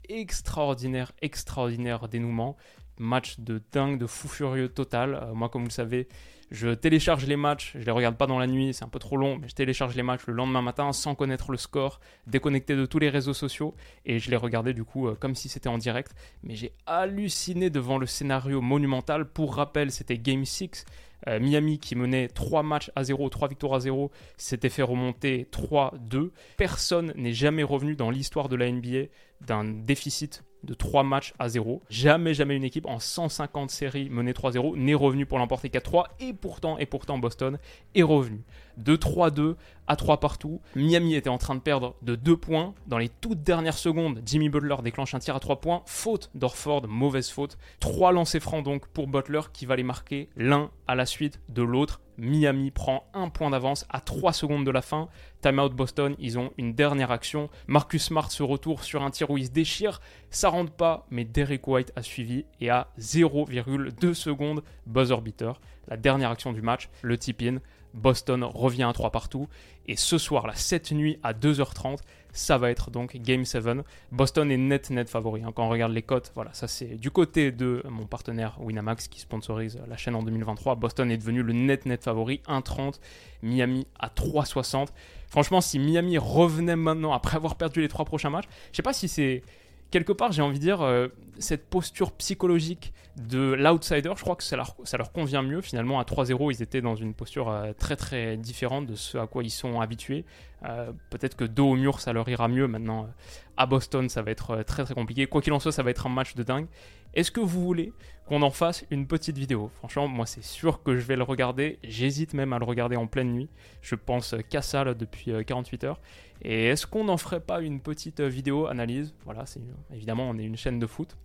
Extraordinaire, 0.10 1.12
extraordinaire 1.22 2.08
dénouement. 2.08 2.58
Match 3.00 3.40
de 3.40 3.62
dingue, 3.72 4.00
de 4.00 4.08
fou 4.08 4.28
furieux 4.28 4.70
total. 4.70 5.16
Euh, 5.16 5.34
moi, 5.34 5.50
comme 5.50 5.62
vous 5.62 5.68
le 5.68 5.74
savez, 5.74 6.08
je 6.50 6.70
télécharge 6.70 7.26
les 7.26 7.36
matchs, 7.36 7.74
je 7.78 7.84
les 7.84 7.92
regarde 7.92 8.16
pas 8.16 8.26
dans 8.26 8.40
la 8.40 8.48
nuit, 8.48 8.74
c'est 8.74 8.86
un 8.86 8.90
peu 8.90 9.00
trop 9.00 9.18
long, 9.18 9.38
mais 9.38 9.50
je 9.50 9.56
télécharge 9.56 9.96
les 9.96 10.04
matchs 10.04 10.28
le 10.28 10.34
lendemain 10.34 10.62
matin 10.62 10.94
sans 10.94 11.14
connaître 11.14 11.52
le 11.52 11.58
score, 11.58 12.00
déconnecté 12.26 12.76
de 12.76 12.86
tous 12.86 13.00
les 13.00 13.10
réseaux 13.10 13.34
sociaux, 13.34 13.76
et 14.06 14.18
je 14.20 14.32
les 14.32 14.38
regardais 14.38 14.74
du 14.74 14.86
coup 14.86 15.08
euh, 15.08 15.16
comme 15.16 15.36
si 15.36 15.50
c'était 15.50 15.68
en 15.68 15.78
direct. 15.78 16.16
Mais 16.44 16.56
j'ai 16.56 16.72
halluciné 16.86 17.70
devant 17.70 17.98
le 17.98 18.06
scénario 18.06 18.62
monumental. 18.62 19.26
Pour 19.26 19.56
rappel, 19.56 19.92
c'était 19.92 20.18
Game 20.18 20.46
6. 20.46 20.86
Euh, 21.28 21.40
Miami 21.40 21.80
qui 21.80 21.96
menait 21.96 22.28
3 22.28 22.64
matchs 22.64 22.92
à 22.96 23.04
0, 23.04 23.30
3 23.30 23.48
victoires 23.48 23.74
à 23.74 23.80
0, 23.80 24.12
s'était 24.38 24.70
fait 24.70 24.84
remonter 24.84 25.48
3-2. 25.52 26.32
Personne 26.58 27.14
n'est 27.16 27.34
jamais 27.34 27.64
revenu 27.64 27.96
dans 27.96 28.10
l'histoire 28.10 28.50
de 28.50 28.56
la 28.56 28.72
NBA 28.72 29.06
d'un 29.42 29.64
déficit 29.64 30.44
de 30.68 30.74
3 30.74 31.04
matchs 31.04 31.34
à 31.40 31.50
0. 31.50 31.82
Jamais, 31.90 32.34
jamais 32.34 32.56
une 32.56 32.64
équipe 32.64 32.86
en 32.86 33.00
150 33.00 33.72
séries 33.72 34.10
menée 34.10 34.34
3-0 34.34 34.76
n'est 34.78 34.94
revenue 34.94 35.26
pour 35.26 35.40
l'emporter 35.40 35.70
4-3. 35.70 36.06
Et 36.20 36.34
pourtant, 36.34 36.78
et 36.78 36.86
pourtant, 36.86 37.18
Boston 37.18 37.58
est 37.96 38.04
revenu. 38.04 38.44
De 38.78 38.96
3-2 38.96 39.56
à 39.88 39.96
3 39.96 40.20
partout. 40.20 40.62
Miami 40.76 41.16
était 41.16 41.30
en 41.30 41.38
train 41.38 41.56
de 41.56 41.62
perdre 41.62 41.96
de 42.02 42.16
2 42.16 42.38
points. 42.38 42.76
Dans 42.86 42.98
les 42.98 43.10
toutes 43.10 43.42
dernières 43.42 43.78
secondes, 43.78 44.22
Jimmy 44.26 44.50
Butler 44.50 44.76
déclenche 44.84 45.16
un 45.16 45.20
tir 45.20 45.36
à 45.36 45.40
3 45.40 45.62
points. 45.62 45.82
Faute 45.86 46.30
d'Orford, 46.36 46.88
mauvaise 46.88 47.30
faute. 47.30 47.58
3 47.80 48.12
lancers 48.12 48.42
francs 48.42 48.64
donc 48.64 48.88
pour 48.88 49.08
Butler 49.08 49.42
qui 49.54 49.66
va 49.66 49.76
les 49.76 49.84
marquer 49.84 50.30
l'un 50.36 50.70
à 50.88 50.96
la 50.96 51.06
suite 51.06 51.40
de 51.50 51.64
l'autre. 51.64 52.02
Miami 52.18 52.72
prend 52.72 53.10
un 53.14 53.30
point 53.30 53.50
d'avance 53.50 53.86
à 53.90 54.00
3 54.00 54.34
secondes 54.34 54.66
de 54.66 54.72
la 54.72 54.82
fin. 54.82 55.08
Timeout 55.42 55.70
Boston, 55.70 56.16
ils 56.20 56.40
ont 56.40 56.52
une 56.58 56.74
dernière 56.74 57.12
action. 57.12 57.50
Marcus 57.68 58.06
Smart 58.06 58.32
se 58.32 58.44
retourne 58.44 58.82
sur 58.84 59.04
un 59.04 59.12
tir 59.12 59.30
où 59.30 59.38
il 59.38 59.46
se 59.46 59.52
déchire. 59.52 60.02
Ça 60.30 60.50
rentre 60.50 60.72
pas, 60.72 61.06
mais 61.10 61.26
Derek 61.26 61.68
White 61.68 61.94
a 61.96 62.02
suivi 62.02 62.46
et 62.60 62.70
à 62.70 62.90
0,2 63.00 64.14
secondes, 64.14 64.64
buzzer 64.86 65.22
beater. 65.22 65.60
La 65.88 65.98
dernière 65.98 66.32
action 66.32 66.54
du 66.54 66.62
match, 66.62 66.90
le 67.02 67.18
tip-in. 67.18 67.60
Boston 67.94 68.44
revient 68.44 68.84
à 68.84 68.94
3 68.94 69.12
partout. 69.12 69.48
Et 69.88 69.96
ce 69.96 70.18
soir, 70.18 70.48
la 70.48 70.56
cette 70.56 70.92
nuit 70.92 71.20
à 71.24 71.34
2h30, 71.34 72.00
ça 72.38 72.58
va 72.58 72.70
être 72.70 72.92
donc 72.92 73.18
Game 73.18 73.46
7. 73.46 73.66
Boston 74.12 74.52
est 74.52 74.58
net 74.58 74.90
net 74.90 75.10
favori. 75.10 75.44
Hein. 75.44 75.52
Quand 75.56 75.66
on 75.66 75.70
regarde 75.70 75.92
les 75.92 76.02
cotes, 76.02 76.32
voilà, 76.36 76.54
ça 76.54 76.68
c'est 76.68 76.96
du 76.96 77.12
côté 77.12 77.52
de 77.52 77.84
mon 77.90 78.06
partenaire 78.06 78.58
Winamax 78.60 79.08
qui 79.08 79.20
sponsorise 79.20 79.80
la 79.88 79.98
chaîne 79.98 80.16
en 80.16 80.24
2023. 80.24 80.76
Boston 80.76 81.12
est 81.12 81.18
devenu 81.18 81.42
le 81.42 81.54
net 81.54 81.86
net 81.86 82.04
favori, 82.04 82.42
1,30. 82.48 83.00
Miami 83.44 83.88
à 84.00 84.08
3,60. 84.08 84.88
Franchement, 85.30 85.62
si 85.62 85.80
Miami 85.80 86.18
revenait 86.18 86.76
maintenant 86.76 87.14
après 87.14 87.38
avoir 87.38 87.56
perdu 87.56 87.82
les 87.82 87.88
trois 87.88 88.06
prochains 88.06 88.30
matchs, 88.30 88.48
je 88.72 88.78
sais 88.78 88.84
pas 88.84 88.94
si 88.94 89.08
c'est 89.08 89.44
quelque 89.92 90.12
part, 90.12 90.32
j'ai 90.32 90.42
envie 90.42 90.60
de 90.60 90.64
dire, 90.64 90.82
euh, 90.82 91.08
cette 91.40 91.68
posture 91.68 92.12
psychologique 92.14 92.94
de 93.16 93.54
l'outsider, 93.54 94.12
je 94.16 94.22
crois 94.22 94.36
que 94.36 94.44
ça 94.44 94.56
leur, 94.56 94.76
ça 94.84 94.98
leur 94.98 95.12
convient 95.12 95.42
mieux. 95.42 95.62
Finalement, 95.62 96.00
à 96.00 96.04
3-0, 96.04 96.54
ils 96.54 96.62
étaient 96.62 96.82
dans 96.82 96.96
une 96.96 97.14
posture 97.14 97.50
euh, 97.50 97.74
très 97.78 97.96
très 97.96 98.38
différente 98.38 98.86
de 98.86 98.96
ce 98.96 99.18
à 99.18 99.28
quoi 99.28 99.44
ils 99.44 99.50
sont 99.50 99.82
habitués. 99.82 100.26
Euh, 100.64 100.92
peut-être 101.10 101.36
que 101.36 101.44
dos 101.44 101.72
au 101.72 101.76
mur, 101.76 102.00
ça 102.00 102.14
leur 102.14 102.28
ira 102.30 102.48
mieux. 102.48 102.68
Maintenant, 102.68 103.10
à 103.58 103.66
Boston, 103.66 104.10
ça 104.10 104.22
va 104.22 104.32
être 104.32 104.64
très 104.64 104.84
très 104.84 104.94
compliqué. 104.94 105.28
Quoi 105.28 105.42
qu'il 105.42 105.54
en 105.54 105.60
soit, 105.60 105.72
ça 105.72 105.84
va 105.84 105.92
être 105.92 106.06
un 106.08 106.10
match 106.10 106.36
de 106.36 106.44
dingue. 106.44 106.68
Est-ce 107.14 107.32
que 107.32 107.40
vous 107.40 107.62
voulez 107.62 107.94
qu'on 108.28 108.42
en 108.42 108.52
fasse 108.52 108.86
une 108.92 109.08
petite 109.08 109.38
vidéo? 109.38 109.72
Franchement, 109.76 110.08
moi, 110.08 110.26
c'est 110.26 110.44
sûr 110.44 110.84
que 110.84 110.98
je 110.98 111.06
vais 111.06 111.16
le 111.16 111.24
regarder. 111.24 111.80
J'hésite 111.84 112.34
même 112.34 112.54
à 112.54 112.60
le 112.60 112.66
regarder 112.66 112.96
en 112.96 113.08
pleine 113.08 113.32
nuit. 113.32 113.50
Je 113.82 113.96
pense 113.96 114.36
qu'à 114.50 114.62
ça 114.62 114.84
là, 114.84 114.94
depuis 114.94 115.32
48 115.46 115.84
heures. 115.84 116.00
Et 116.42 116.66
est-ce 116.66 116.86
qu'on 116.86 117.06
n'en 117.06 117.18
ferait 117.18 117.40
pas 117.40 117.62
une 117.62 117.80
petite 117.80 118.22
vidéo 118.22 118.68
analyse? 118.68 119.14
Voilà, 119.26 119.46
c'est 119.46 119.62
évidemment, 119.94 120.30
on 120.30 120.38
est 120.38 120.44
une 120.44 120.58
chaîne 120.58 120.80
de 120.80 120.88
foot. 120.88 121.18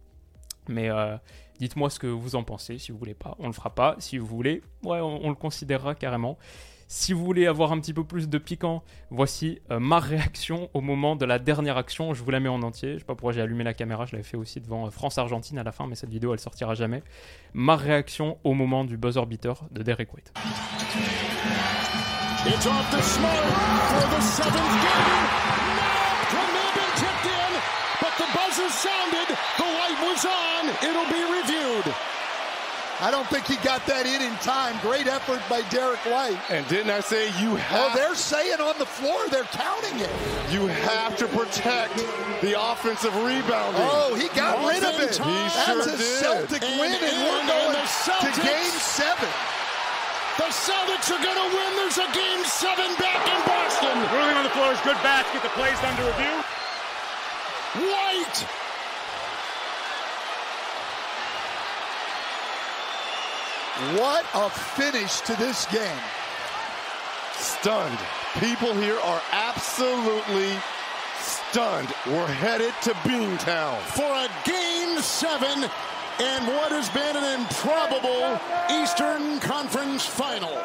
Mais 0.69 0.91
euh, 0.91 1.17
dites-moi 1.59 1.91
ce 1.91 1.99
que 1.99 2.07
vous 2.07 2.37
en 2.37 2.45
pensez. 2.45 2.79
Si 2.79 2.93
vous 2.93 2.99
voulez 2.99 3.15
pas, 3.15 3.35
on 3.39 3.47
le 3.47 3.53
fera 3.53 3.75
pas. 3.75 3.97
Si 3.99 4.19
vous 4.19 4.27
voulez, 4.27 4.63
ouais, 4.85 5.01
on, 5.01 5.29
le 5.29 5.35
considérera 5.35 5.95
carrément. 5.95 6.39
Si 6.95 7.15
vous 7.15 7.25
voulez 7.25 7.47
avoir 7.47 7.73
un 7.73 7.81
petit 7.81 7.95
peu 7.95 8.05
plus 8.05 8.29
de 8.29 8.37
piquant, 8.37 8.83
voici 9.09 9.63
euh, 9.71 9.81
ma 9.81 9.99
réaction 9.99 10.69
au 10.75 10.83
moment 10.83 11.17
de 11.17 11.25
la 11.25 11.39
dernière 11.39 11.79
action. 11.79 12.13
Je 12.13 12.23
vous 12.23 12.31
la 12.31 12.39
mets 12.39 12.51
en 12.51 12.63
entier. 12.63 12.93
Je 12.93 12.99
sais 12.99 13.05
pas 13.07 13.15
pourquoi 13.15 13.33
j'ai 13.33 13.41
allumé 13.41 13.65
la 13.65 13.73
caméra. 13.73 14.05
Je 14.05 14.13
l'avais 14.13 14.23
fait 14.23 14.37
aussi 14.37 14.61
devant 14.61 14.87
euh, 14.87 14.91
France-Argentine 14.91 15.57
à 15.57 15.63
la 15.63 15.73
fin, 15.73 15.87
mais 15.87 15.95
cette 15.95 16.11
vidéo 16.11 16.35
elle 16.35 16.39
sortira 16.39 16.75
jamais. 16.75 17.03
Ma 17.55 17.77
réaction 17.77 18.37
au 18.45 18.53
moment 18.53 18.85
du 18.85 18.99
buzzer 18.99 19.25
beater 19.25 19.55
de 19.71 19.83
Derek 19.83 20.13
White. 20.13 20.35
The 28.53 28.69
sounded. 28.69 29.29
The 29.57 29.65
light 29.65 29.99
was 30.03 30.27
on. 30.27 30.69
It'll 30.85 31.09
be 31.09 31.25
reviewed. 31.25 32.22
I 33.03 33.11
don't 33.11 33.27
think 33.27 33.51
he 33.51 33.59
got 33.67 33.83
that 33.91 34.07
in 34.07 34.23
in 34.23 34.31
time. 34.47 34.79
Great 34.79 35.11
effort 35.11 35.43
by 35.51 35.67
Derek 35.75 35.99
White. 36.07 36.39
And 36.55 36.63
didn't 36.71 36.95
I 36.95 37.03
say 37.03 37.35
you 37.43 37.59
oh, 37.59 37.67
have? 37.67 37.91
Oh, 37.91 37.99
they're 37.99 38.15
saying 38.15 38.63
on 38.63 38.79
the 38.79 38.87
floor 38.87 39.27
they're 39.27 39.51
counting 39.51 39.99
it. 39.99 40.15
You 40.55 40.71
have 40.87 41.19
to 41.19 41.27
protect 41.27 41.99
the 42.47 42.55
offensive 42.55 43.11
rebounding. 43.27 43.83
Oh, 43.91 44.15
he 44.15 44.31
got 44.39 44.63
rid 44.63 44.87
of 44.87 45.03
it. 45.03 45.19
He 45.19 45.27
That's 45.27 45.67
sure 45.67 45.83
a 45.83 45.99
did. 45.99 46.23
Celtic 46.23 46.63
and, 46.63 46.79
win, 46.79 46.95
and, 46.95 47.03
and 47.03 47.27
we're 47.27 47.43
going 47.51 47.75
to 47.75 48.31
Game 48.39 48.77
Seven. 48.79 49.31
The 50.39 50.49
Celtics 50.55 51.11
are 51.11 51.19
going 51.19 51.43
to 51.43 51.49
win. 51.59 51.71
There's 51.83 51.99
a 51.99 52.09
game 52.15 52.43
seven 52.47 52.89
back 53.03 53.21
in 53.27 53.41
Boston. 53.45 53.99
Ruling 54.15 54.39
on 54.39 54.45
the 54.47 54.55
floor 54.55 54.73
is 54.73 54.81
good 54.81 54.97
basket. 55.03 55.43
The 55.43 55.53
play's 55.59 55.77
under 55.85 56.07
review. 56.07 56.39
White. 57.91 58.47
What 63.91 64.25
a 64.35 64.49
finish 64.49 65.21
to 65.23 65.35
this 65.35 65.67
game. 65.67 66.03
Stunned. 67.35 67.99
People 68.39 68.73
here 68.75 68.97
are 69.03 69.21
absolutely 69.33 70.55
stunned. 71.19 71.89
We're 72.07 72.27
headed 72.27 72.73
to 72.83 72.91
Beantown 73.03 73.77
for 73.91 74.07
a 74.07 74.29
game 74.45 75.01
seven 75.01 75.69
and 76.21 76.47
what 76.47 76.71
has 76.71 76.89
been 76.91 77.17
an 77.17 77.41
improbable 77.41 78.39
Eastern 78.71 79.41
Conference 79.41 80.07
Final. 80.07 80.57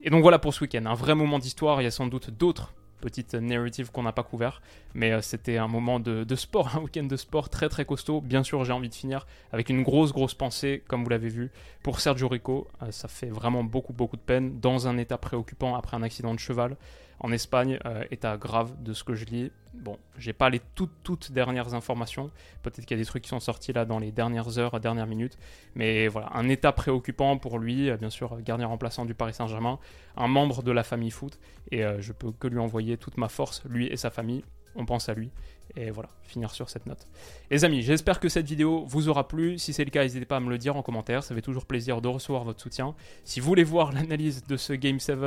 Et 0.00 0.08
donc 0.08 0.22
voilà 0.22 0.38
pour 0.38 0.54
ce 0.54 0.64
week-end, 0.64 0.86
un 0.86 0.94
vrai 0.94 1.14
moment 1.14 1.38
d'histoire. 1.38 1.82
Il 1.82 1.84
y 1.84 1.88
a 1.88 1.90
sans 1.90 2.06
doute 2.06 2.30
d'autres 2.30 2.72
petites 3.04 3.34
narratives 3.34 3.90
qu'on 3.92 4.02
n'a 4.02 4.12
pas 4.12 4.22
couvert, 4.22 4.62
mais 4.94 5.12
euh, 5.12 5.20
c'était 5.20 5.58
un 5.58 5.68
moment 5.68 6.00
de, 6.00 6.24
de 6.24 6.36
sport, 6.36 6.74
un 6.76 6.80
week-end 6.80 7.04
de 7.04 7.16
sport 7.16 7.50
très 7.50 7.68
très 7.68 7.84
costaud. 7.84 8.22
Bien 8.22 8.42
sûr, 8.42 8.64
j'ai 8.64 8.72
envie 8.72 8.88
de 8.88 8.94
finir 8.94 9.26
avec 9.52 9.68
une 9.68 9.82
grosse 9.82 10.12
grosse 10.12 10.32
pensée, 10.32 10.82
comme 10.88 11.04
vous 11.04 11.10
l'avez 11.10 11.28
vu, 11.28 11.50
pour 11.82 12.00
Sergio 12.00 12.28
Rico. 12.28 12.66
Euh, 12.82 12.90
ça 12.90 13.08
fait 13.08 13.28
vraiment 13.28 13.62
beaucoup 13.62 13.92
beaucoup 13.92 14.16
de 14.16 14.22
peine, 14.22 14.58
dans 14.58 14.88
un 14.88 14.96
état 14.96 15.18
préoccupant 15.18 15.76
après 15.76 15.98
un 15.98 16.02
accident 16.02 16.32
de 16.32 16.40
cheval 16.40 16.76
en 17.24 17.32
Espagne, 17.32 17.78
euh, 17.86 18.04
état 18.10 18.36
grave 18.36 18.74
de 18.82 18.92
ce 18.92 19.02
que 19.02 19.14
je 19.14 19.24
lis. 19.24 19.50
Bon, 19.72 19.96
j'ai 20.18 20.34
pas 20.34 20.50
les 20.50 20.60
toutes 20.74 20.92
toutes 21.02 21.32
dernières 21.32 21.72
informations. 21.72 22.30
Peut-être 22.62 22.84
qu'il 22.84 22.98
y 22.98 23.00
a 23.00 23.02
des 23.02 23.06
trucs 23.06 23.22
qui 23.22 23.30
sont 23.30 23.40
sortis 23.40 23.72
là 23.72 23.86
dans 23.86 23.98
les 23.98 24.12
dernières 24.12 24.58
heures, 24.58 24.78
dernières 24.78 25.06
minutes. 25.06 25.38
Mais 25.74 26.06
voilà, 26.06 26.28
un 26.34 26.50
état 26.50 26.70
préoccupant 26.72 27.38
pour 27.38 27.58
lui, 27.58 27.88
euh, 27.88 27.96
bien 27.96 28.10
sûr, 28.10 28.38
gardien 28.42 28.66
remplaçant 28.66 29.06
du 29.06 29.14
Paris 29.14 29.32
Saint-Germain, 29.32 29.78
un 30.18 30.28
membre 30.28 30.62
de 30.62 30.70
la 30.70 30.82
famille 30.82 31.10
foot. 31.10 31.38
Et 31.70 31.82
euh, 31.82 31.98
je 32.02 32.12
peux 32.12 32.30
que 32.30 32.46
lui 32.46 32.58
envoyer 32.58 32.98
toute 32.98 33.16
ma 33.16 33.30
force, 33.30 33.62
lui 33.64 33.86
et 33.86 33.96
sa 33.96 34.10
famille. 34.10 34.44
On 34.76 34.84
pense 34.84 35.08
à 35.08 35.14
lui. 35.14 35.30
Et 35.76 35.90
voilà, 35.90 36.10
finir 36.24 36.50
sur 36.50 36.68
cette 36.68 36.84
note. 36.84 37.06
Les 37.50 37.64
amis, 37.64 37.80
j'espère 37.80 38.20
que 38.20 38.28
cette 38.28 38.46
vidéo 38.46 38.84
vous 38.86 39.08
aura 39.08 39.28
plu. 39.28 39.58
Si 39.58 39.72
c'est 39.72 39.86
le 39.86 39.90
cas, 39.90 40.02
n'hésitez 40.02 40.26
pas 40.26 40.36
à 40.36 40.40
me 40.40 40.50
le 40.50 40.58
dire 40.58 40.76
en 40.76 40.82
commentaire. 40.82 41.22
Ça 41.22 41.34
fait 41.34 41.40
toujours 41.40 41.64
plaisir 41.64 42.02
de 42.02 42.08
recevoir 42.08 42.44
votre 42.44 42.60
soutien. 42.60 42.94
Si 43.24 43.40
vous 43.40 43.46
voulez 43.46 43.64
voir 43.64 43.92
l'analyse 43.92 44.44
de 44.44 44.58
ce 44.58 44.74
Game 44.74 45.00
7, 45.00 45.18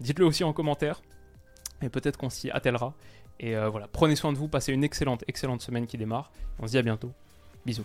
Dites-le 0.00 0.24
aussi 0.24 0.44
en 0.44 0.52
commentaire. 0.52 1.02
Et 1.82 1.88
peut-être 1.88 2.16
qu'on 2.16 2.30
s'y 2.30 2.50
attellera. 2.50 2.94
Et 3.38 3.56
euh, 3.56 3.68
voilà, 3.68 3.88
prenez 3.90 4.16
soin 4.16 4.32
de 4.32 4.38
vous, 4.38 4.48
passez 4.48 4.72
une 4.72 4.84
excellente, 4.84 5.24
excellente 5.26 5.62
semaine 5.62 5.86
qui 5.86 5.96
démarre. 5.96 6.30
On 6.58 6.66
se 6.66 6.72
dit 6.72 6.78
à 6.78 6.82
bientôt. 6.82 7.12
Bisous. 7.64 7.84